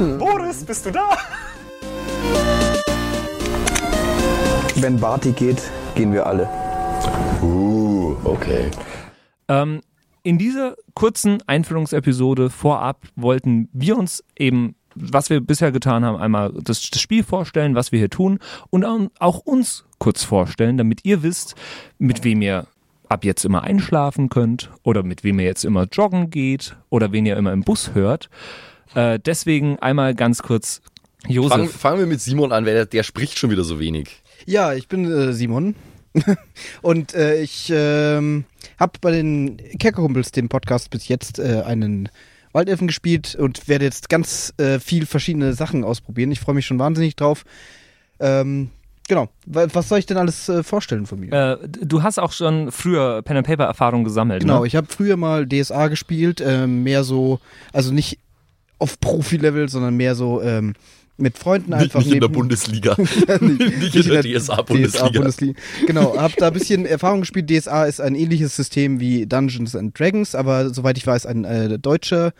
Boris, 0.01 0.63
bist 0.63 0.87
du 0.87 0.91
da? 0.91 1.09
Wenn 4.77 4.99
Barty 4.99 5.31
geht, 5.31 5.61
gehen 5.93 6.11
wir 6.11 6.25
alle. 6.25 6.49
Uh, 7.43 8.15
okay. 8.23 8.71
Ähm, 9.47 9.81
in 10.23 10.39
dieser 10.39 10.75
kurzen 10.95 11.43
Einführungsepisode 11.45 12.49
vorab 12.49 13.03
wollten 13.15 13.69
wir 13.73 13.95
uns 13.95 14.23
eben, 14.35 14.73
was 14.95 15.29
wir 15.29 15.39
bisher 15.39 15.71
getan 15.71 16.03
haben, 16.03 16.17
einmal 16.17 16.51
das, 16.51 16.89
das 16.89 16.99
Spiel 16.99 17.23
vorstellen, 17.23 17.75
was 17.75 17.91
wir 17.91 17.99
hier 17.99 18.09
tun 18.09 18.39
und 18.71 18.85
au- 18.85 19.09
auch 19.19 19.39
uns 19.39 19.85
kurz 19.99 20.23
vorstellen, 20.23 20.77
damit 20.79 21.05
ihr 21.05 21.21
wisst, 21.21 21.53
mit 21.99 22.23
wem 22.23 22.41
ihr 22.41 22.65
ab 23.07 23.23
jetzt 23.23 23.45
immer 23.45 23.63
einschlafen 23.63 24.29
könnt 24.29 24.71
oder 24.81 25.03
mit 25.03 25.23
wem 25.23 25.37
ihr 25.39 25.45
jetzt 25.45 25.63
immer 25.63 25.83
joggen 25.91 26.31
geht 26.31 26.75
oder 26.89 27.11
wen 27.11 27.27
ihr 27.27 27.37
immer 27.37 27.53
im 27.53 27.61
Bus 27.61 27.93
hört. 27.93 28.29
Äh, 28.95 29.19
deswegen 29.19 29.79
einmal 29.79 30.15
ganz 30.15 30.41
kurz, 30.41 30.81
Josef. 31.27 31.51
Fangen, 31.51 31.69
fangen 31.69 31.99
wir 31.99 32.05
mit 32.07 32.21
Simon 32.21 32.51
an, 32.51 32.65
weil 32.65 32.73
der, 32.73 32.85
der 32.85 33.03
spricht 33.03 33.37
schon 33.37 33.49
wieder 33.51 33.63
so 33.63 33.79
wenig. 33.79 34.21
Ja, 34.45 34.73
ich 34.73 34.87
bin 34.87 35.09
äh, 35.11 35.33
Simon. 35.33 35.75
und 36.81 37.13
äh, 37.13 37.41
ich 37.41 37.71
ähm, 37.73 38.43
habe 38.79 38.93
bei 38.99 39.11
den 39.11 39.57
Kerkerkumpels, 39.79 40.31
dem 40.31 40.49
Podcast, 40.49 40.89
bis 40.89 41.07
jetzt 41.07 41.39
äh, 41.39 41.61
einen 41.65 42.09
Waldelfen 42.51 42.87
gespielt 42.87 43.35
und 43.35 43.69
werde 43.69 43.85
jetzt 43.85 44.09
ganz 44.09 44.53
äh, 44.57 44.79
viel 44.79 45.05
verschiedene 45.05 45.53
Sachen 45.53 45.85
ausprobieren. 45.85 46.31
Ich 46.31 46.41
freue 46.41 46.55
mich 46.55 46.65
schon 46.65 46.79
wahnsinnig 46.79 47.15
drauf. 47.15 47.45
Ähm, 48.19 48.71
genau. 49.07 49.29
Wa- 49.45 49.67
Was 49.71 49.87
soll 49.87 49.99
ich 49.99 50.05
denn 50.05 50.17
alles 50.17 50.49
äh, 50.49 50.63
vorstellen 50.63 51.05
von 51.05 51.21
mir? 51.21 51.31
Äh, 51.61 51.67
du 51.69 52.03
hast 52.03 52.19
auch 52.19 52.33
schon 52.33 52.71
früher 52.73 53.21
Pen 53.21 53.37
and 53.37 53.47
Paper 53.47 53.63
Erfahrung 53.63 54.03
gesammelt, 54.03 54.41
Genau, 54.41 54.61
ne? 54.61 54.67
ich 54.67 54.75
habe 54.75 54.87
früher 54.89 55.15
mal 55.15 55.47
DSA 55.47 55.87
gespielt, 55.87 56.41
ähm, 56.45 56.83
mehr 56.83 57.05
so, 57.05 57.39
also 57.71 57.93
nicht 57.93 58.19
auf 58.81 58.99
Profi-Level, 58.99 59.69
sondern 59.69 59.95
mehr 59.95 60.15
so 60.15 60.41
ähm, 60.41 60.73
mit 61.17 61.37
Freunden 61.37 61.69
Nicht, 61.71 61.81
einfach 61.83 61.99
nicht 61.99 62.13
in 62.13 62.19
der 62.19 62.29
neben- 62.29 62.33
Bundesliga. 62.39 62.95
nicht, 62.97 63.29
nicht 63.79 63.95
in 63.95 64.09
der 64.09 64.23
DSA-Bundesliga. 64.23 65.07
DSA-Bundesliga. 65.09 65.59
Genau, 65.85 66.17
hab 66.17 66.35
da 66.37 66.47
ein 66.47 66.53
bisschen 66.53 66.85
Erfahrung 66.85 67.19
gespielt. 67.21 67.49
DSA 67.49 67.85
ist 67.85 68.01
ein 68.01 68.15
ähnliches 68.15 68.55
System 68.55 68.99
wie 68.99 69.27
Dungeons 69.27 69.75
and 69.75 69.97
Dragons, 69.97 70.33
aber 70.35 70.73
soweit 70.73 70.97
ich 70.97 71.05
weiß, 71.05 71.25
ein 71.27 71.45
äh, 71.45 71.77
deutscher 71.77 72.33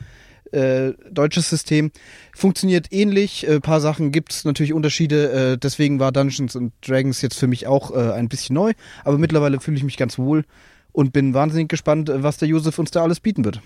äh, 0.52 0.94
deutsches 1.10 1.50
System. 1.50 1.92
Funktioniert 2.36 2.88
ähnlich. 2.92 3.48
Ein 3.48 3.58
äh, 3.58 3.60
paar 3.62 3.80
Sachen 3.80 4.12
gibt 4.12 4.34
es 4.34 4.44
natürlich 4.46 4.74
Unterschiede. 4.74 5.32
Äh, 5.54 5.58
deswegen 5.58 6.00
war 6.00 6.12
Dungeons 6.12 6.56
and 6.58 6.74
Dragons 6.86 7.22
jetzt 7.22 7.38
für 7.40 7.48
mich 7.48 7.68
auch 7.68 7.92
äh, 7.96 8.12
ein 8.14 8.28
bisschen 8.30 8.56
neu. 8.56 8.74
Aber 9.06 9.18
mittlerweile 9.18 9.60
fühle 9.62 9.78
ich 9.78 9.84
mich 9.84 9.96
ganz 9.96 10.18
wohl 10.18 10.44
und 10.92 11.14
bin 11.14 11.34
wahnsinnig 11.34 11.70
gespannt, 11.70 12.12
was 12.14 12.38
der 12.38 12.50
Josef 12.50 12.78
uns 12.80 12.92
da 12.92 13.02
alles 13.04 13.20
bieten 13.22 13.46
wird. 13.46 13.62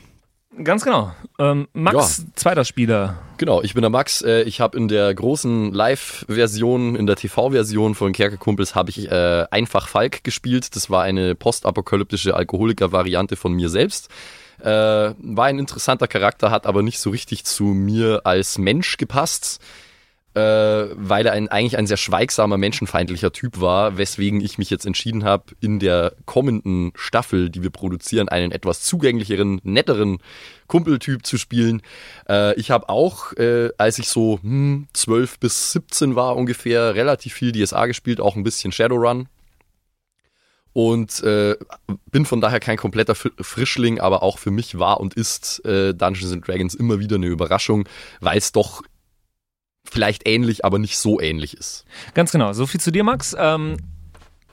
Ganz 0.63 0.83
genau. 0.85 1.11
Ähm, 1.37 1.67
Max, 1.73 2.25
zweiter 2.35 2.63
Spieler. 2.63 3.17
Genau, 3.37 3.61
ich 3.61 3.73
bin 3.73 3.81
der 3.81 3.89
Max. 3.89 4.21
Äh, 4.21 4.43
Ich 4.43 4.61
habe 4.61 4.77
in 4.77 4.87
der 4.87 5.13
großen 5.13 5.73
Live-Version, 5.73 6.95
in 6.95 7.05
der 7.05 7.17
TV-Version 7.17 7.93
von 7.95 8.13
Kerkerkumpels, 8.13 8.73
habe 8.73 8.89
ich 8.89 9.11
äh, 9.11 9.45
einfach 9.51 9.87
Falk 9.87 10.23
gespielt. 10.23 10.75
Das 10.75 10.89
war 10.89 11.03
eine 11.03 11.35
postapokalyptische 11.35 12.35
Alkoholiker-Variante 12.35 13.35
von 13.35 13.53
mir 13.53 13.69
selbst. 13.69 14.09
Äh, 14.61 14.69
war 14.69 15.45
ein 15.45 15.59
interessanter 15.59 16.07
Charakter, 16.07 16.51
hat 16.51 16.65
aber 16.65 16.81
nicht 16.81 16.99
so 16.99 17.09
richtig 17.09 17.43
zu 17.43 17.65
mir 17.65 18.21
als 18.23 18.57
Mensch 18.57 18.95
gepasst, 18.95 19.59
äh, 20.35 20.89
weil 20.95 21.25
er 21.25 21.31
ein, 21.31 21.47
eigentlich 21.47 21.77
ein 21.77 21.87
sehr 21.87 21.97
schweigsamer, 21.97 22.57
menschenfeindlicher 22.57 23.31
Typ 23.31 23.61
war, 23.61 23.97
weswegen 23.97 24.41
ich 24.41 24.57
mich 24.57 24.69
jetzt 24.69 24.85
entschieden 24.85 25.23
habe, 25.23 25.55
in 25.61 25.79
der 25.79 26.13
kommenden 26.25 26.91
Staffel, 26.95 27.49
die 27.49 27.63
wir 27.63 27.69
produzieren, 27.69 28.27
einen 28.27 28.51
etwas 28.51 28.81
zugänglicheren, 28.81 29.61
netteren 29.63 30.17
Kumpeltyp 30.67 31.25
zu 31.25 31.37
spielen. 31.37 31.81
Äh, 32.27 32.53
ich 32.59 32.69
habe 32.69 32.89
auch, 32.89 33.31
äh, 33.33 33.69
als 33.77 33.97
ich 33.97 34.09
so 34.09 34.39
hm, 34.41 34.87
12 34.93 35.39
bis 35.39 35.71
17 35.71 36.15
war 36.15 36.35
ungefähr, 36.35 36.95
relativ 36.95 37.33
viel 37.33 37.53
DSA 37.53 37.85
gespielt, 37.85 38.19
auch 38.19 38.35
ein 38.35 38.43
bisschen 38.43 38.73
Shadowrun. 38.73 39.29
Und 40.73 41.23
äh, 41.23 41.55
bin 42.11 42.25
von 42.25 42.41
daher 42.41 42.59
kein 42.59 42.75
kompletter 42.75 43.13
Fr- 43.13 43.31
Frischling, 43.41 44.01
aber 44.01 44.21
auch 44.21 44.37
für 44.37 44.51
mich 44.51 44.77
war 44.77 44.99
und 44.99 45.13
ist 45.13 45.63
äh, 45.63 45.93
Dungeons 45.93 46.33
and 46.33 46.45
Dragons 46.45 46.75
immer 46.75 46.99
wieder 46.99 47.15
eine 47.15 47.27
Überraschung, 47.27 47.87
weil 48.19 48.37
es 48.37 48.51
doch 48.51 48.83
vielleicht 49.89 50.27
ähnlich, 50.27 50.65
aber 50.65 50.79
nicht 50.79 50.97
so 50.97 51.19
ähnlich 51.19 51.55
ist. 51.55 51.85
Ganz 52.13 52.31
genau. 52.31 52.53
So 52.53 52.65
viel 52.65 52.79
zu 52.79 52.91
dir, 52.91 53.03
Max. 53.03 53.35
Ähm, 53.37 53.77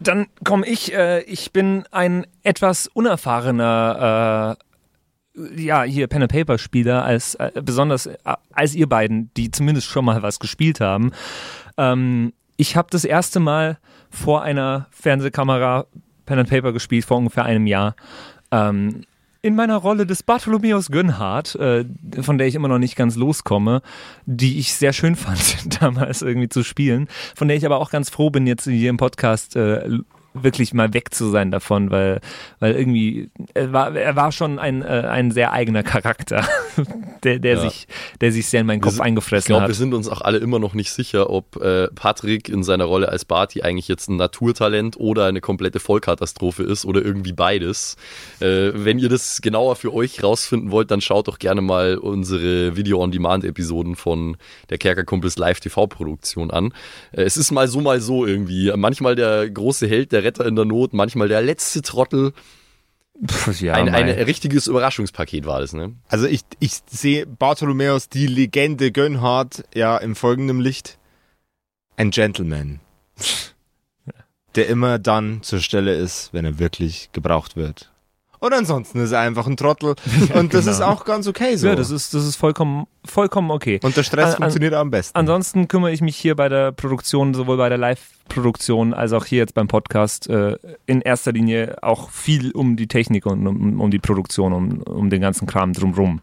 dann 0.01 0.27
komme 0.45 0.67
ich. 0.67 0.95
Äh, 0.95 1.23
ich 1.23 1.53
bin 1.53 1.85
ein 1.91 2.27
etwas 2.43 2.89
unerfahrener, 2.89 4.57
äh, 4.59 5.63
ja, 5.63 5.83
hier 5.83 6.09
Pen 6.09 6.23
and 6.23 6.33
Paper 6.33 6.59
Spieler 6.59 7.05
als 7.05 7.35
äh, 7.37 7.51
besonders 7.63 8.07
äh, 8.07 8.17
als 8.53 8.75
ihr 8.75 8.89
beiden, 8.89 9.31
die 9.37 9.51
zumindest 9.51 9.87
schon 9.87 10.05
mal 10.05 10.23
was 10.23 10.39
gespielt 10.39 10.81
haben. 10.81 11.13
Ähm, 11.79 12.33
ich 12.57 12.77
habe 12.77 12.89
das 12.91 13.05
erste 13.05 13.41
Mal 13.41 13.79
vor 14.11 14.43
einer 14.43 14.89
Fernsehkamera 14.91 15.87
Pen 16.27 16.39
and 16.39 16.51
Paper 16.51 16.73
gespielt 16.73 17.05
vor 17.05 17.17
ungefähr 17.17 17.45
einem 17.45 17.67
Jahr. 17.67 17.97
Ähm, 18.51 19.05
in 19.43 19.57
meiner 19.57 19.77
Rolle 19.77 20.07
des 20.07 20.23
Bartholomäus 20.23 20.91
Gönnhardt, 20.91 21.57
äh, 21.57 21.85
von 22.21 22.39
der 22.39 22.47
ich 22.47 22.55
immer 22.55 22.69
noch 22.69 22.79
nicht 22.79 22.95
ganz 22.95 23.17
loskomme, 23.17 23.83
die 24.25 24.61
ich 24.61 24.75
sehr 24.75 24.93
schön 24.93 25.17
fand, 25.17 25.83
damals 25.83 26.23
irgendwie 26.23 26.49
zu 26.49 26.63
spielen, 26.63 27.09
von 27.35 27.49
der 27.49 27.57
ich 27.57 27.67
aber 27.67 27.79
auch 27.79 27.91
ganz 27.91 28.09
froh 28.09 28.31
bin, 28.31 28.47
jetzt 28.47 28.65
hier 28.65 28.89
im 28.89 28.97
Podcast 28.97 29.57
äh, 29.57 29.99
wirklich 30.35 30.73
mal 30.75 30.95
weg 30.95 31.13
zu 31.15 31.29
sein 31.31 31.51
davon, 31.51 31.91
weil, 31.91 32.21
weil 32.61 32.75
irgendwie, 32.75 33.31
er 33.55 33.73
war, 33.73 33.95
er 33.95 34.17
war 34.17 34.33
schon 34.33 34.59
ein, 34.59 34.83
äh, 34.83 34.87
ein 34.87 35.31
sehr 35.31 35.53
eigener 35.53 35.83
Charakter, 35.83 36.45
der, 37.25 37.39
der, 37.39 37.55
Ja. 37.55 37.61
sich, 37.61 37.87
der 38.21 38.33
sich 38.33 38.47
sehr 38.47 38.61
in 38.63 38.67
meinen 38.67 38.81
Kopf 38.81 38.93
Wir 38.93 38.97
sind- 38.97 39.03
Ich 39.03 39.07
eingefressen 39.09 39.47
glaube, 39.49 39.65
wir 39.65 39.69
hat. 39.69 39.75
sind 39.77 39.95
uns 39.95 40.09
auch 40.09 40.21
alle 40.23 40.39
immer 40.39 40.59
noch 40.59 40.75
nicht 40.75 40.91
sicher, 40.91 41.29
ob 41.31 41.57
äh, 41.57 41.89
Patrick 41.95 42.49
in 42.49 42.63
seiner 42.65 42.85
Rolle 42.85 43.09
als 43.11 43.25
Barty 43.25 43.63
eigentlich 43.63 43.89
jetzt 43.89 44.09
ein 44.09 44.17
Naturtalent 44.17 44.97
oder 44.99 45.27
eine 45.27 45.41
komplette 45.41 45.81
Vollkatastrophe 45.81 46.63
ist 46.63 46.85
oder 46.85 47.03
irgendwie 47.05 47.33
beides. 47.33 47.97
Äh, 48.41 48.71
wenn 48.75 48.99
ihr 48.99 49.09
das 49.09 49.41
genauer 49.43 49.77
für 49.77 49.93
euch 49.93 50.23
rausfinden 50.23 50.71
wollt, 50.71 50.91
dann 50.91 51.01
schaut 51.01 51.29
doch 51.29 51.39
gerne 51.39 51.61
mal 51.61 51.97
unsere 51.99 52.77
Video-on-Demand-Episoden 52.77 53.97
von 53.97 54.37
der 54.71 54.79
Kerkerkumpels 54.79 55.37
Live-TV-Produktion 55.39 56.51
an. 56.51 56.73
Äh, 57.13 57.23
es 57.23 57.37
ist 57.37 57.51
mal 57.51 57.69
so, 57.69 57.81
mal 57.81 58.01
so 58.01 58.25
irgendwie. 58.27 58.73
Manchmal 58.77 59.15
der 59.15 59.49
große 59.51 59.87
Held, 59.87 60.13
der 60.13 60.22
Retter 60.23 60.47
in 60.47 60.57
der 60.57 60.65
Not, 60.65 60.93
manchmal 60.93 61.29
der 61.29 61.43
letzte 61.43 61.83
Trottel. 61.83 62.33
Pff, 63.25 63.61
ja, 63.61 63.75
ein, 63.75 63.89
ein 63.89 64.09
richtiges 64.09 64.67
Überraschungspaket 64.67 65.45
war 65.47 65.61
das, 65.61 65.73
ne? 65.75 65.95
Also 66.09 66.27
ich, 66.27 66.41
ich 66.59 66.81
sehe 66.89 67.27
Bartholomäus, 67.27 68.09
die 68.09 68.27
Legende 68.27 68.91
Gönnhardt, 68.91 69.65
ja 69.75 69.99
im 69.99 70.17
folgenden 70.17 70.61
Licht. 70.61 70.99
Ein 71.97 72.11
Gentleman. 72.11 72.81
Der 74.55 74.69
immer 74.69 74.99
dann 74.99 75.43
zur 75.43 75.61
Stelle 75.61 75.95
ist, 75.95 76.31
wenn 76.33 76.45
er 76.45 76.59
wirklich 76.59 77.11
gebraucht 77.13 77.57
wird. 77.57 77.92
Und 78.43 78.53
ansonsten 78.53 78.99
ist 78.99 79.13
er 79.13 79.21
einfach 79.21 79.47
ein 79.47 79.57
Trottel. 79.57 79.95
Und 80.35 80.53
das 80.53 80.65
genau. 80.65 80.77
ist 80.77 80.81
auch 80.81 81.05
ganz 81.05 81.29
okay 81.29 81.55
so. 81.55 81.69
ja, 81.69 81.77
das 81.77 81.93
ist, 81.93 82.13
das 82.13 82.27
ist 82.27 82.35
vollkommen, 82.35 82.89
vollkommen 83.05 83.53
okay. 83.53 83.79
Und 83.85 83.97
der 83.97 84.03
Stress 84.03 84.35
An- 84.35 84.43
funktioniert 84.43 84.75
am 84.75 84.91
besten. 84.91 85.17
Ansonsten 85.17 85.69
kümmere 85.69 85.93
ich 85.93 86.01
mich 86.01 86.17
hier 86.17 86.35
bei 86.35 86.49
der 86.49 86.73
Produktion, 86.73 87.35
sowohl 87.35 87.57
bei 87.57 87.69
der 87.69 87.79
Live-Produktion 87.79 88.95
als 88.95 89.13
auch 89.13 89.27
hier 89.27 89.39
jetzt 89.39 89.55
beim 89.55 89.69
Podcast, 89.69 90.29
äh, 90.29 90.57
in 90.87 91.03
erster 91.03 91.31
Linie 91.31 91.77
auch 91.83 92.11
viel 92.11 92.51
um 92.51 92.75
die 92.75 92.89
Technik 92.89 93.27
und 93.27 93.47
um, 93.47 93.81
um 93.81 93.93
die 93.93 94.01
Produktion, 94.01 94.53
um, 94.53 94.83
um 94.83 95.09
den 95.09 95.21
ganzen 95.21 95.47
Kram 95.47 95.73
drumrum. 95.73 96.21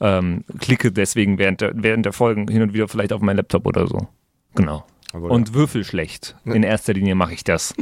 Ähm, 0.00 0.44
klicke 0.58 0.92
deswegen 0.92 1.38
während 1.38 1.62
der, 1.62 1.72
während 1.74 2.04
der 2.04 2.12
Folgen 2.12 2.46
hin 2.46 2.60
und 2.60 2.74
wieder 2.74 2.88
vielleicht 2.88 3.14
auf 3.14 3.22
meinen 3.22 3.36
Laptop 3.36 3.66
oder 3.66 3.86
so. 3.86 4.06
Genau. 4.54 4.84
Aber 5.14 5.30
Und 5.30 5.54
würfel 5.54 5.82
schlecht. 5.82 6.36
In 6.44 6.62
erster 6.62 6.92
Linie 6.92 7.14
mache 7.14 7.32
ich 7.32 7.42
das. 7.42 7.72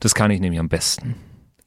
Das 0.00 0.12
kann 0.16 0.32
ich 0.32 0.40
nämlich 0.40 0.58
am 0.58 0.68
besten. 0.68 1.14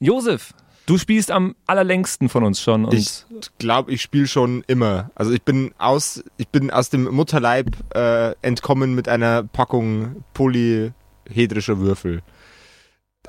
Josef, 0.00 0.52
du 0.86 0.98
spielst 0.98 1.30
am 1.30 1.54
allerlängsten 1.66 2.28
von 2.28 2.44
uns 2.44 2.60
schon. 2.60 2.90
Ich 2.92 3.24
glaube, 3.58 3.92
ich 3.92 4.02
spiele 4.02 4.26
schon 4.26 4.64
immer. 4.66 5.10
Also 5.14 5.32
ich 5.32 5.42
bin 5.42 5.74
aus, 5.78 6.24
ich 6.36 6.48
bin 6.48 6.70
aus 6.70 6.90
dem 6.90 7.04
Mutterleib 7.04 7.76
äh, 7.94 8.32
entkommen 8.42 8.94
mit 8.94 9.08
einer 9.08 9.42
Packung 9.42 10.24
polyhedrischer 10.32 11.78
Würfel. 11.78 12.22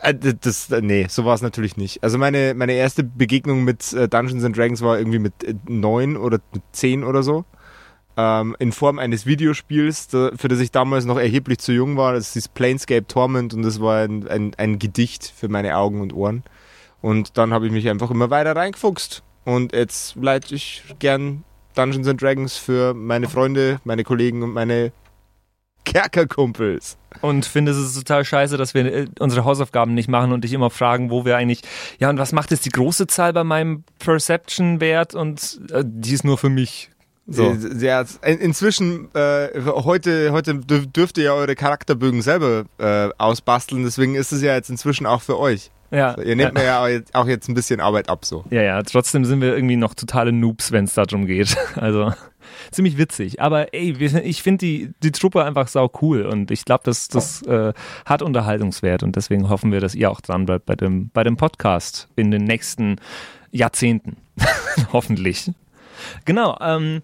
Äh, 0.02 0.14
Das, 0.14 0.72
äh, 0.72 0.82
nee, 0.82 1.08
so 1.10 1.26
war 1.26 1.36
es 1.36 1.42
natürlich 1.42 1.78
nicht. 1.78 2.04
Also 2.04 2.18
meine, 2.18 2.54
meine 2.54 2.74
erste 2.74 3.04
Begegnung 3.04 3.64
mit 3.64 3.92
äh, 3.94 4.08
Dungeons 4.08 4.44
and 4.44 4.56
Dragons 4.56 4.82
war 4.82 4.98
irgendwie 4.98 5.20
mit 5.20 5.44
äh, 5.44 5.56
neun 5.68 6.16
oder 6.16 6.40
mit 6.54 6.64
zehn 6.72 7.04
oder 7.04 7.24
so. 7.24 7.46
Ähm, 8.16 8.56
in 8.60 8.72
Form 8.72 8.98
eines 8.98 9.26
Videospiels, 9.28 10.08
für 10.10 10.48
das 10.48 10.60
ich 10.60 10.72
damals 10.72 11.06
noch 11.06 11.18
erheblich 11.18 11.60
zu 11.60 11.72
jung 11.72 11.98
war. 11.98 12.14
Das 12.14 12.36
ist 12.36 12.54
Planescape 12.56 13.06
Torment 13.06 13.54
und 13.54 13.62
das 13.62 13.80
war 13.80 14.04
ein, 14.04 14.28
ein, 14.28 14.56
ein 14.58 14.80
Gedicht 14.80 15.32
für 15.36 15.50
meine 15.50 15.78
Augen 15.78 16.02
und 16.02 16.14
Ohren. 16.14 16.44
Und 17.02 17.38
dann 17.38 17.54
habe 17.54 17.66
ich 17.68 17.72
mich 17.72 17.88
einfach 17.90 18.10
immer 18.12 18.30
weiter 18.30 18.56
reingefuchst. 18.56 19.24
Und 19.46 19.74
jetzt 19.74 20.16
leite 20.16 20.56
ich 20.56 20.84
gern 21.00 21.44
Dungeons 21.76 22.08
and 22.08 22.22
Dragons 22.22 22.58
für 22.58 22.94
meine 22.94 23.30
Freunde, 23.30 23.80
meine 23.84 24.04
Kollegen 24.04 24.44
und 24.44 24.52
meine 24.54 24.92
Kerkerkumpels. 25.86 26.98
und 27.22 27.46
finde 27.46 27.72
es 27.72 27.94
total 27.96 28.26
scheiße, 28.26 28.58
dass 28.58 28.74
wir 28.74 28.86
äh, 28.94 29.08
unsere 29.20 29.46
Hausaufgaben 29.46 29.94
nicht 29.94 30.10
machen 30.10 30.34
und 30.34 30.44
dich 30.44 30.52
immer 30.54 30.70
fragen, 30.70 31.10
wo 31.10 31.24
wir 31.24 31.38
eigentlich, 31.38 31.62
ja, 32.00 32.10
und 32.10 32.18
was 32.18 32.34
macht 32.34 32.52
jetzt 32.52 32.66
die 32.66 32.70
große 32.72 33.08
Zahl 33.08 33.32
bei 33.32 33.44
meinem 33.46 33.84
Perception-Wert 34.00 35.16
und 35.16 35.62
äh, 35.72 35.84
die 35.86 36.14
ist 36.14 36.26
nur 36.26 36.38
für 36.38 36.50
mich. 36.50 36.90
So. 37.26 37.52
Äh, 37.52 37.86
Ja, 37.86 38.04
in- 38.24 38.40
inzwischen, 38.40 39.08
äh, 39.16 39.50
heute, 39.66 40.32
heute 40.34 40.56
dürf- 40.56 40.92
dürft 40.92 41.18
ihr 41.18 41.26
ja 41.26 41.34
eure 41.34 41.56
Charakterbögen 41.56 42.22
selber 42.22 42.66
äh, 42.80 43.10
ausbasteln, 43.18 43.84
deswegen 43.84 44.16
ist 44.16 44.32
es 44.34 44.42
ja 44.42 44.54
jetzt 44.56 44.70
inzwischen 44.70 45.06
auch 45.06 45.22
für 45.22 45.40
euch. 45.40 45.72
Ja, 45.92 46.20
Ihr 46.22 46.36
nehmt 46.36 46.54
mir 46.54 46.64
ja 46.66 46.82
auch 47.14 47.28
jetzt- 47.28 47.48
ein 47.48 47.54
bisschen 47.54 47.80
Arbeit 47.80 48.10
ab 48.10 48.26
so. 48.26 48.44
ja, 48.50 48.62
ja, 48.62 48.82
trotzdem 48.84 49.24
sind 49.26 49.40
wir 49.42 49.56
irgendwie 49.56 49.78
noch 49.78 49.94
totale 49.94 50.32
Noobs, 50.34 50.72
wenn 50.72 50.86
es 50.86 50.94
darum 50.94 51.26
geht. 51.26 51.56
Also 51.76 52.12
ziemlich 52.72 52.98
witzig. 52.98 53.42
Aber 53.42 53.74
ey, 53.74 53.92
ich 54.24 54.42
finde 54.44 54.66
die, 54.66 54.92
die 55.04 55.12
Truppe 55.12 55.44
einfach 55.46 55.68
sau 55.68 55.90
cool 56.02 56.24
und 56.26 56.52
ich 56.52 56.66
glaube, 56.66 56.82
das, 56.86 57.08
das 57.08 57.42
äh, 57.44 57.72
hat 58.06 58.22
Unterhaltungswert 58.22 59.04
und 59.04 59.16
deswegen 59.16 59.48
hoffen 59.50 59.72
wir, 59.72 59.80
dass 59.80 59.96
ihr 59.96 60.12
auch 60.12 60.20
dran 60.22 60.46
bleibt 60.46 60.66
bei 60.66 60.76
dem, 60.76 61.10
bei 61.14 61.24
dem 61.24 61.38
Podcast 61.38 62.08
in 62.16 62.32
den 62.32 62.44
nächsten 62.44 62.98
Jahrzehnten. 63.52 64.18
Hoffentlich. 64.92 65.52
Genau. 66.26 66.58
Ähm, 66.62 67.02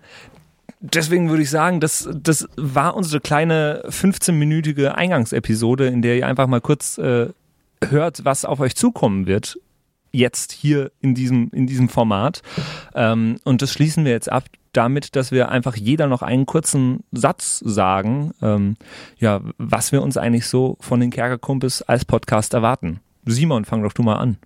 deswegen 0.82 1.30
würde 1.30 1.44
ich 1.44 1.50
sagen, 1.50 1.80
das, 1.80 2.10
das 2.14 2.48
war 2.58 2.96
unsere 2.96 3.22
kleine 3.22 3.84
15-minütige 3.88 4.90
Eingangsepisode, 4.90 5.88
in 5.88 6.02
der 6.02 6.18
ihr 6.18 6.28
einfach 6.28 6.48
mal 6.48 6.62
kurz 6.62 6.98
äh, 6.98 7.28
hört, 7.92 8.26
was 8.26 8.46
auf 8.46 8.60
euch 8.60 8.76
zukommen 8.76 9.28
wird. 9.28 9.60
Jetzt 10.12 10.52
hier 10.52 10.92
in 11.02 11.16
diesem, 11.16 11.50
in 11.52 11.66
diesem 11.66 11.90
Format. 11.90 12.42
Ähm, 12.94 13.38
und 13.44 13.62
das 13.62 13.72
schließen 13.72 14.06
wir 14.06 14.12
jetzt 14.12 14.32
ab 14.32 14.46
damit, 14.74 15.16
dass 15.16 15.32
wir 15.32 15.50
einfach 15.50 15.76
jeder 15.76 16.08
noch 16.08 16.22
einen 16.22 16.46
kurzen 16.46 17.04
Satz 17.12 17.60
sagen, 17.60 18.34
ähm, 18.42 18.76
ja, 19.18 19.42
was 19.58 19.92
wir 19.92 20.02
uns 20.02 20.18
eigentlich 20.18 20.48
so 20.48 20.78
von 20.82 21.00
den 21.00 21.12
Kerkerkumpels 21.12 21.84
als 21.84 22.06
Podcast 22.06 22.54
erwarten. 22.54 23.00
Simon, 23.26 23.66
fang 23.66 23.84
doch 23.84 23.94
du 23.94 24.04
mal 24.04 24.16
an. 24.16 24.38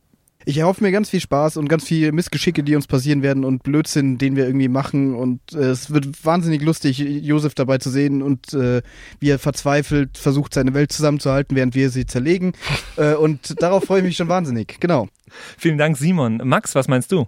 Ich 0.47 0.59
erhoffe 0.59 0.81
mir 0.81 0.93
ganz 0.93 1.09
viel 1.09 1.19
Spaß 1.19 1.57
und 1.57 1.67
ganz 1.67 1.83
viel 1.83 2.13
Missgeschicke, 2.13 2.63
die 2.63 2.77
uns 2.77 2.87
passieren 2.87 3.21
werden 3.21 3.43
und 3.43 3.63
Blödsinn, 3.63 4.17
den 4.17 4.37
wir 4.37 4.45
irgendwie 4.45 4.69
machen. 4.69 5.13
Und 5.13 5.41
äh, 5.51 5.71
es 5.71 5.91
wird 5.91 6.23
wahnsinnig 6.23 6.61
lustig, 6.61 6.99
Josef 6.99 7.53
dabei 7.53 7.79
zu 7.79 7.89
sehen 7.89 8.21
und 8.21 8.53
äh, 8.53 8.81
wie 9.19 9.29
er 9.29 9.39
verzweifelt 9.39 10.17
versucht, 10.17 10.53
seine 10.53 10.73
Welt 10.73 10.93
zusammenzuhalten, 10.93 11.57
während 11.57 11.75
wir 11.75 11.89
sie 11.89 12.05
zerlegen. 12.05 12.53
äh, 12.95 13.15
und 13.15 13.61
darauf 13.61 13.83
freue 13.83 13.99
ich 13.99 14.05
mich 14.05 14.15
schon 14.15 14.29
wahnsinnig. 14.29 14.77
Genau. 14.79 15.09
Vielen 15.57 15.77
Dank, 15.77 15.97
Simon. 15.97 16.41
Max, 16.41 16.75
was 16.75 16.87
meinst 16.87 17.11
du? 17.11 17.27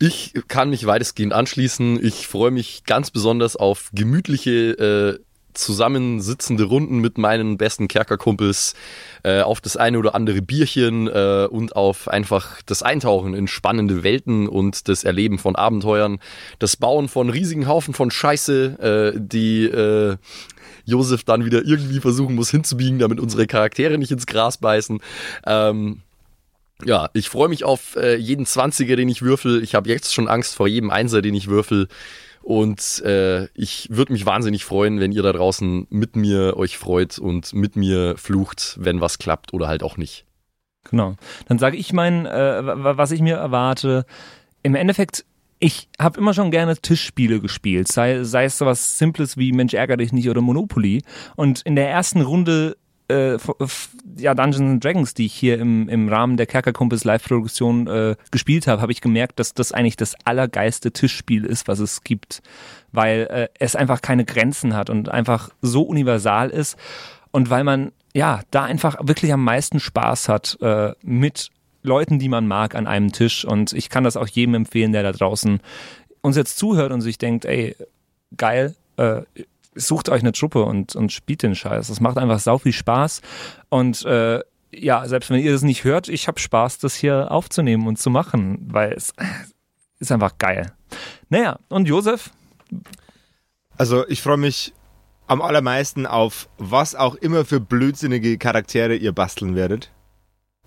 Ich 0.00 0.34
kann 0.48 0.70
mich 0.70 0.86
weitestgehend 0.86 1.32
anschließen. 1.32 2.04
Ich 2.04 2.26
freue 2.26 2.50
mich 2.50 2.82
ganz 2.82 3.12
besonders 3.12 3.54
auf 3.54 3.90
gemütliche, 3.92 5.20
äh, 5.20 5.24
zusammensitzende 5.54 6.64
Runden 6.64 6.98
mit 6.98 7.18
meinen 7.18 7.58
besten 7.58 7.88
Kerkerkumpels, 7.88 8.74
äh, 9.22 9.40
auf 9.40 9.60
das 9.60 9.76
eine 9.76 9.98
oder 9.98 10.14
andere 10.14 10.42
Bierchen 10.42 11.08
äh, 11.08 11.48
und 11.50 11.74
auf 11.76 12.08
einfach 12.08 12.62
das 12.66 12.82
Eintauchen 12.82 13.34
in 13.34 13.48
spannende 13.48 14.02
Welten 14.02 14.48
und 14.48 14.88
das 14.88 15.04
Erleben 15.04 15.38
von 15.38 15.56
Abenteuern, 15.56 16.18
das 16.58 16.76
Bauen 16.76 17.08
von 17.08 17.30
riesigen 17.30 17.66
Haufen 17.66 17.94
von 17.94 18.10
Scheiße, 18.10 19.14
äh, 19.14 19.20
die 19.20 19.64
äh, 19.64 20.16
Josef 20.84 21.24
dann 21.24 21.44
wieder 21.44 21.64
irgendwie 21.64 22.00
versuchen 22.00 22.34
muss 22.34 22.50
hinzubiegen, 22.50 22.98
damit 22.98 23.20
unsere 23.20 23.46
Charaktere 23.46 23.98
nicht 23.98 24.10
ins 24.10 24.26
Gras 24.26 24.56
beißen. 24.58 25.00
Ähm, 25.46 26.02
ja, 26.84 27.10
ich 27.12 27.28
freue 27.28 27.48
mich 27.48 27.64
auf 27.64 27.96
äh, 27.96 28.16
jeden 28.16 28.46
20er, 28.46 28.96
den 28.96 29.08
ich 29.08 29.22
würfel. 29.22 29.62
Ich 29.62 29.74
habe 29.74 29.88
jetzt 29.88 30.14
schon 30.14 30.28
Angst 30.28 30.54
vor 30.54 30.68
jedem 30.68 30.90
Einser, 30.90 31.22
den 31.22 31.34
ich 31.34 31.48
würfel. 31.48 31.88
Und 32.48 33.02
äh, 33.04 33.44
ich 33.52 33.88
würde 33.90 34.10
mich 34.14 34.24
wahnsinnig 34.24 34.64
freuen, 34.64 35.00
wenn 35.00 35.12
ihr 35.12 35.20
da 35.20 35.34
draußen 35.34 35.86
mit 35.90 36.16
mir 36.16 36.56
euch 36.56 36.78
freut 36.78 37.18
und 37.18 37.52
mit 37.52 37.76
mir 37.76 38.16
flucht, 38.16 38.78
wenn 38.80 39.02
was 39.02 39.18
klappt 39.18 39.52
oder 39.52 39.68
halt 39.68 39.82
auch 39.82 39.98
nicht. 39.98 40.24
Genau. 40.88 41.16
Dann 41.46 41.58
sage 41.58 41.76
ich 41.76 41.92
mein, 41.92 42.24
äh, 42.24 42.64
wa- 42.64 42.96
was 42.96 43.10
ich 43.10 43.20
mir 43.20 43.36
erwarte. 43.36 44.06
Im 44.62 44.74
Endeffekt, 44.74 45.26
ich 45.58 45.90
habe 46.00 46.18
immer 46.18 46.32
schon 46.32 46.50
gerne 46.50 46.74
Tischspiele 46.78 47.40
gespielt, 47.40 47.86
sei, 47.88 48.24
sei 48.24 48.46
es 48.46 48.56
sowas 48.56 48.96
Simples 48.96 49.36
wie 49.36 49.52
Mensch 49.52 49.74
ärger 49.74 49.98
dich 49.98 50.14
nicht 50.14 50.30
oder 50.30 50.40
Monopoly. 50.40 51.02
Und 51.36 51.60
in 51.66 51.76
der 51.76 51.90
ersten 51.90 52.22
Runde 52.22 52.78
äh, 53.08 53.38
ja, 54.16 54.34
Dungeons 54.34 54.70
and 54.70 54.84
Dragons, 54.84 55.14
die 55.14 55.26
ich 55.26 55.34
hier 55.34 55.58
im, 55.58 55.88
im 55.88 56.08
Rahmen 56.08 56.36
der 56.36 56.46
Kerkerkumpels 56.46 57.04
Live-Produktion 57.04 57.86
äh, 57.86 58.16
gespielt 58.30 58.66
habe, 58.66 58.82
habe 58.82 58.92
ich 58.92 59.00
gemerkt, 59.00 59.38
dass 59.38 59.54
das 59.54 59.72
eigentlich 59.72 59.96
das 59.96 60.14
allergeilste 60.24 60.92
Tischspiel 60.92 61.44
ist, 61.44 61.68
was 61.68 61.78
es 61.78 62.02
gibt, 62.02 62.42
weil 62.92 63.26
äh, 63.30 63.48
es 63.58 63.76
einfach 63.76 64.02
keine 64.02 64.24
Grenzen 64.24 64.74
hat 64.74 64.90
und 64.90 65.08
einfach 65.08 65.50
so 65.62 65.82
universal 65.82 66.50
ist 66.50 66.76
und 67.30 67.50
weil 67.50 67.64
man 67.64 67.92
ja 68.14 68.40
da 68.50 68.64
einfach 68.64 68.96
wirklich 69.02 69.32
am 69.32 69.44
meisten 69.44 69.80
Spaß 69.80 70.28
hat 70.28 70.58
äh, 70.60 70.92
mit 71.02 71.50
Leuten, 71.82 72.18
die 72.18 72.28
man 72.28 72.46
mag 72.46 72.74
an 72.74 72.86
einem 72.86 73.12
Tisch 73.12 73.44
und 73.44 73.72
ich 73.72 73.88
kann 73.88 74.04
das 74.04 74.16
auch 74.16 74.28
jedem 74.28 74.54
empfehlen, 74.54 74.92
der 74.92 75.02
da 75.02 75.12
draußen 75.12 75.60
uns 76.20 76.36
jetzt 76.36 76.58
zuhört 76.58 76.92
und 76.92 77.00
sich 77.00 77.16
denkt, 77.16 77.44
ey, 77.44 77.76
geil, 78.36 78.74
äh, 78.96 79.22
sucht 79.78 80.08
euch 80.08 80.20
eine 80.20 80.32
Truppe 80.32 80.64
und, 80.64 80.96
und 80.96 81.12
spielt 81.12 81.42
den 81.42 81.54
Scheiß. 81.54 81.88
Das 81.88 82.00
macht 82.00 82.18
einfach 82.18 82.38
sau 82.38 82.58
viel 82.58 82.72
Spaß. 82.72 83.22
Und 83.68 84.04
äh, 84.04 84.40
ja, 84.72 85.06
selbst 85.08 85.30
wenn 85.30 85.40
ihr 85.40 85.52
das 85.52 85.62
nicht 85.62 85.84
hört, 85.84 86.08
ich 86.08 86.28
habe 86.28 86.38
Spaß, 86.38 86.78
das 86.78 86.94
hier 86.94 87.30
aufzunehmen 87.30 87.86
und 87.86 87.98
zu 87.98 88.10
machen, 88.10 88.58
weil 88.70 88.92
es 88.92 89.12
ist 89.98 90.12
einfach 90.12 90.36
geil. 90.38 90.72
Naja, 91.28 91.58
und 91.68 91.88
Josef? 91.88 92.30
Also 93.76 94.06
ich 94.08 94.22
freue 94.22 94.36
mich 94.36 94.74
am 95.26 95.42
allermeisten 95.42 96.06
auf 96.06 96.48
was 96.58 96.94
auch 96.94 97.14
immer 97.14 97.44
für 97.44 97.60
blödsinnige 97.60 98.38
Charaktere 98.38 98.96
ihr 98.96 99.12
basteln 99.12 99.54
werdet. 99.54 99.90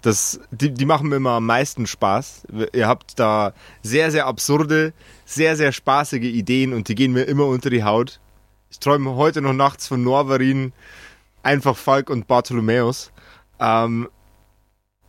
Das, 0.02 0.40
die, 0.50 0.74
die 0.74 0.86
machen 0.86 1.10
mir 1.10 1.18
immer 1.18 1.32
am 1.32 1.46
meisten 1.46 1.86
Spaß. 1.86 2.48
Ihr 2.74 2.88
habt 2.88 3.20
da 3.20 3.54
sehr, 3.84 4.12
sehr 4.12 4.26
absurde, 4.26 4.94
sehr, 5.26 5.56
sehr 5.56 5.72
spaßige 5.72 6.24
Ideen 6.24 6.74
und 6.74 6.88
die 6.88 6.96
gehen 6.96 7.12
mir 7.12 7.24
immer 7.24 7.46
unter 7.46 7.70
die 7.70 7.84
Haut. 7.84 8.20
Ich 8.72 8.80
träume 8.80 9.16
heute 9.16 9.42
noch 9.42 9.52
nachts 9.52 9.88
von 9.88 10.02
Norvarin, 10.02 10.72
einfach 11.44 11.76
Falk 11.76 12.10
und 12.10 12.26
Bartholomäus. 12.28 13.12
Ähm, 13.60 14.08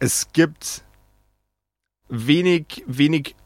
es 0.01 0.33
gibt 0.33 0.83
wenig, 2.09 2.83
wenig 2.88 3.37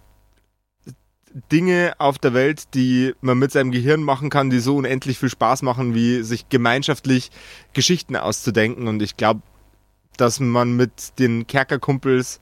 Dinge 1.53 1.93
auf 1.99 2.19
der 2.19 2.33
Welt, 2.33 2.73
die 2.73 3.15
man 3.21 3.39
mit 3.39 3.53
seinem 3.53 3.71
Gehirn 3.73 4.03
machen 4.03 4.31
kann, 4.31 4.49
die 4.49 4.59
so 4.59 4.77
unendlich 4.77 5.19
viel 5.19 5.29
Spaß 5.29 5.61
machen, 5.61 5.95
wie 5.95 6.23
sich 6.23 6.49
gemeinschaftlich 6.49 7.31
Geschichten 7.75 8.17
auszudenken. 8.17 8.89
Und 8.89 9.03
ich 9.03 9.19
glaube, 9.19 9.43
dass 10.17 10.41
man 10.41 10.77
mit 10.77 11.19
den 11.19 11.47
Kerkerkumpels, 11.47 12.41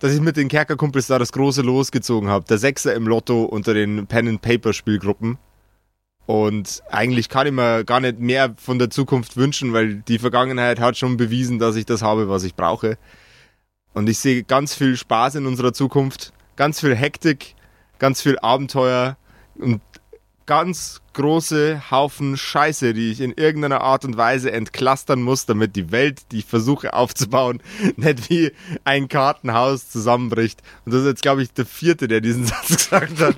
dass 0.00 0.12
ich 0.12 0.20
mit 0.20 0.36
den 0.36 0.48
Kerkerkumpels 0.48 1.06
da 1.06 1.20
das 1.20 1.30
große 1.30 1.62
losgezogen 1.62 2.28
habe. 2.28 2.44
Der 2.46 2.58
Sechser 2.58 2.92
im 2.96 3.06
Lotto 3.06 3.44
unter 3.44 3.72
den 3.72 4.08
Pen-and-Paper-Spielgruppen. 4.08 5.38
Und 6.28 6.82
eigentlich 6.90 7.30
kann 7.30 7.46
ich 7.46 7.54
mir 7.54 7.84
gar 7.84 8.00
nicht 8.00 8.18
mehr 8.18 8.54
von 8.58 8.78
der 8.78 8.90
Zukunft 8.90 9.38
wünschen, 9.38 9.72
weil 9.72 9.94
die 9.94 10.18
Vergangenheit 10.18 10.78
hat 10.78 10.98
schon 10.98 11.16
bewiesen, 11.16 11.58
dass 11.58 11.74
ich 11.74 11.86
das 11.86 12.02
habe, 12.02 12.28
was 12.28 12.44
ich 12.44 12.54
brauche. 12.54 12.98
Und 13.94 14.10
ich 14.10 14.18
sehe 14.18 14.42
ganz 14.42 14.74
viel 14.74 14.98
Spaß 14.98 15.36
in 15.36 15.46
unserer 15.46 15.72
Zukunft, 15.72 16.34
ganz 16.56 16.80
viel 16.80 16.94
Hektik, 16.94 17.54
ganz 17.98 18.20
viel 18.20 18.38
Abenteuer 18.40 19.16
und 19.54 19.80
ganz 20.44 21.00
große 21.14 21.90
Haufen 21.90 22.36
Scheiße, 22.36 22.92
die 22.92 23.10
ich 23.10 23.22
in 23.22 23.32
irgendeiner 23.32 23.80
Art 23.80 24.04
und 24.04 24.18
Weise 24.18 24.52
entklustern 24.52 25.22
muss, 25.22 25.46
damit 25.46 25.76
die 25.76 25.92
Welt, 25.92 26.30
die 26.30 26.40
ich 26.40 26.44
versuche 26.44 26.92
aufzubauen, 26.92 27.62
nicht 27.96 28.28
wie 28.28 28.52
ein 28.84 29.08
Kartenhaus 29.08 29.88
zusammenbricht. 29.88 30.60
Und 30.84 30.92
das 30.92 31.00
ist 31.00 31.06
jetzt, 31.06 31.22
glaube 31.22 31.42
ich, 31.42 31.54
der 31.54 31.64
vierte, 31.64 32.06
der 32.06 32.20
diesen 32.20 32.44
Satz 32.44 32.68
gesagt 32.68 33.18
hat. 33.18 33.36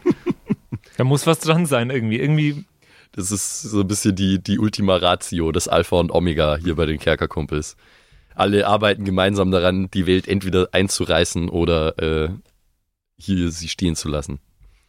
Da 0.97 1.05
muss 1.05 1.29
was 1.29 1.39
dran 1.39 1.67
sein 1.67 1.91
irgendwie. 1.91 2.19
Irgendwie 2.19 2.65
Das 3.13 3.33
ist 3.33 3.63
so 3.63 3.81
ein 3.81 3.89
bisschen 3.89 4.15
die, 4.15 4.43
die 4.43 4.59
Ultima 4.59 4.97
Ratio, 4.97 5.53
das 5.53 5.69
Alpha 5.69 5.97
und 5.97 6.13
Omega 6.13 6.57
hier 6.57 6.77
bei 6.77 6.87
den 6.87 6.99
Kerkerkumpels. 6.99 7.77
Alle 8.35 8.67
arbeiten 8.67 9.05
gemeinsam 9.05 9.51
daran, 9.51 9.91
die 9.91 10.07
Welt 10.07 10.29
entweder 10.29 10.69
einzureißen 10.73 11.49
oder 11.49 11.99
äh, 11.99 12.29
hier 13.19 13.51
sie 13.51 13.69
stehen 13.69 13.97
zu 13.97 14.09
lassen. 14.09 14.39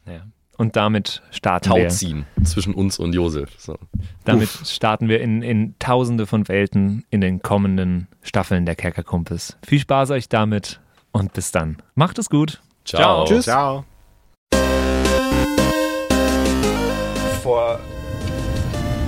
Ja. 0.06 0.26
Und 0.58 0.76
damit 0.76 1.24
starten 1.32 1.70
Tau 1.70 1.78
wir. 1.78 1.90
ziehen 1.90 2.26
zwischen 2.44 2.76
uns 2.76 3.00
und 3.00 3.14
Josef. 3.14 3.50
So. 3.58 3.78
Damit 4.26 4.50
starten 4.66 5.10
wir 5.10 5.20
in, 5.20 5.42
in 5.42 5.76
tausende 5.80 6.28
von 6.28 6.48
Welten 6.48 7.04
in 7.10 7.20
den 7.20 7.42
kommenden 7.42 8.08
Staffeln 8.22 8.68
der 8.68 8.76
Kerkerkumpels. 8.76 9.58
Viel 9.66 9.80
Spaß 9.80 10.12
euch 10.12 10.30
damit 10.30 10.80
und 11.12 11.34
bis 11.34 11.52
dann. 11.52 11.78
Macht 11.96 12.20
es 12.20 12.30
gut. 12.30 12.62
Ciao. 12.86 13.26
Tschüss. 13.26 13.46
Ciao. 13.46 13.86
Vor 17.42 17.80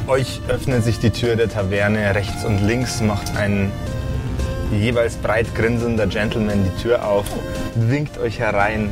euch 0.07 0.41
öffnet 0.47 0.83
sich 0.83 0.99
die 0.99 1.11
Tür 1.11 1.35
der 1.35 1.49
Taverne. 1.49 2.15
Rechts 2.15 2.43
und 2.45 2.65
links 2.65 3.01
macht 3.01 3.35
ein 3.37 3.71
jeweils 4.71 5.15
breit 5.15 5.53
grinsender 5.55 6.07
Gentleman 6.07 6.63
die 6.63 6.81
Tür 6.81 7.05
auf, 7.05 7.25
winkt 7.75 8.17
euch 8.17 8.39
herein. 8.39 8.91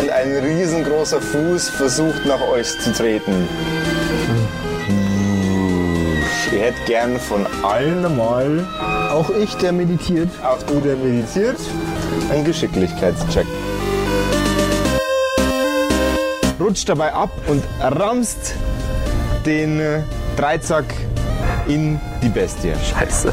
Und 0.00 0.10
ein 0.10 0.44
riesengroßer 0.44 1.18
großer 1.18 1.20
Fuß 1.20 1.68
versucht 1.70 2.26
nach 2.26 2.40
euch 2.48 2.66
zu 2.80 2.92
treten. 2.92 3.48
Ihr 6.52 6.58
hättet 6.58 6.86
gern 6.86 7.18
von 7.20 7.46
allen 7.62 8.16
mal, 8.16 8.66
Auch 9.12 9.30
ich, 9.30 9.54
der 9.54 9.72
meditiert. 9.72 10.28
auch 10.42 10.60
du, 10.64 10.80
der 10.80 10.96
meditiert, 10.96 11.58
einen 12.30 12.44
Geschicklichkeitscheck. 12.44 13.46
Rutscht 16.60 16.88
dabei 16.90 17.12
ab 17.14 17.30
und 17.46 17.64
ramst 17.80 18.54
den 19.46 19.80
äh, 19.80 20.02
Dreizack 20.36 20.84
in 21.66 21.98
die 22.22 22.28
Bestie. 22.28 22.74
Scheiße. 22.74 23.32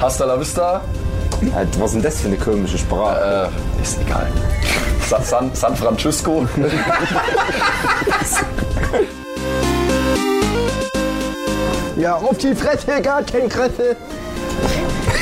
Hasta 0.00 0.24
la 0.24 0.40
vista. 0.40 0.80
Was 1.78 1.90
ist 1.90 1.94
denn 1.94 2.02
das 2.02 2.20
für 2.20 2.28
eine 2.28 2.38
komische 2.38 2.78
Sprache? 2.78 3.50
Äh, 3.78 3.82
ist 3.82 4.00
egal. 4.00 4.28
Sa 5.08 5.20
San, 5.20 5.50
San 5.54 5.76
Francisco. 5.76 6.46
Ja, 11.96 12.14
auf 12.14 12.38
die 12.38 12.54
Fresse, 12.54 13.02
Gartenkresse. 13.02 13.94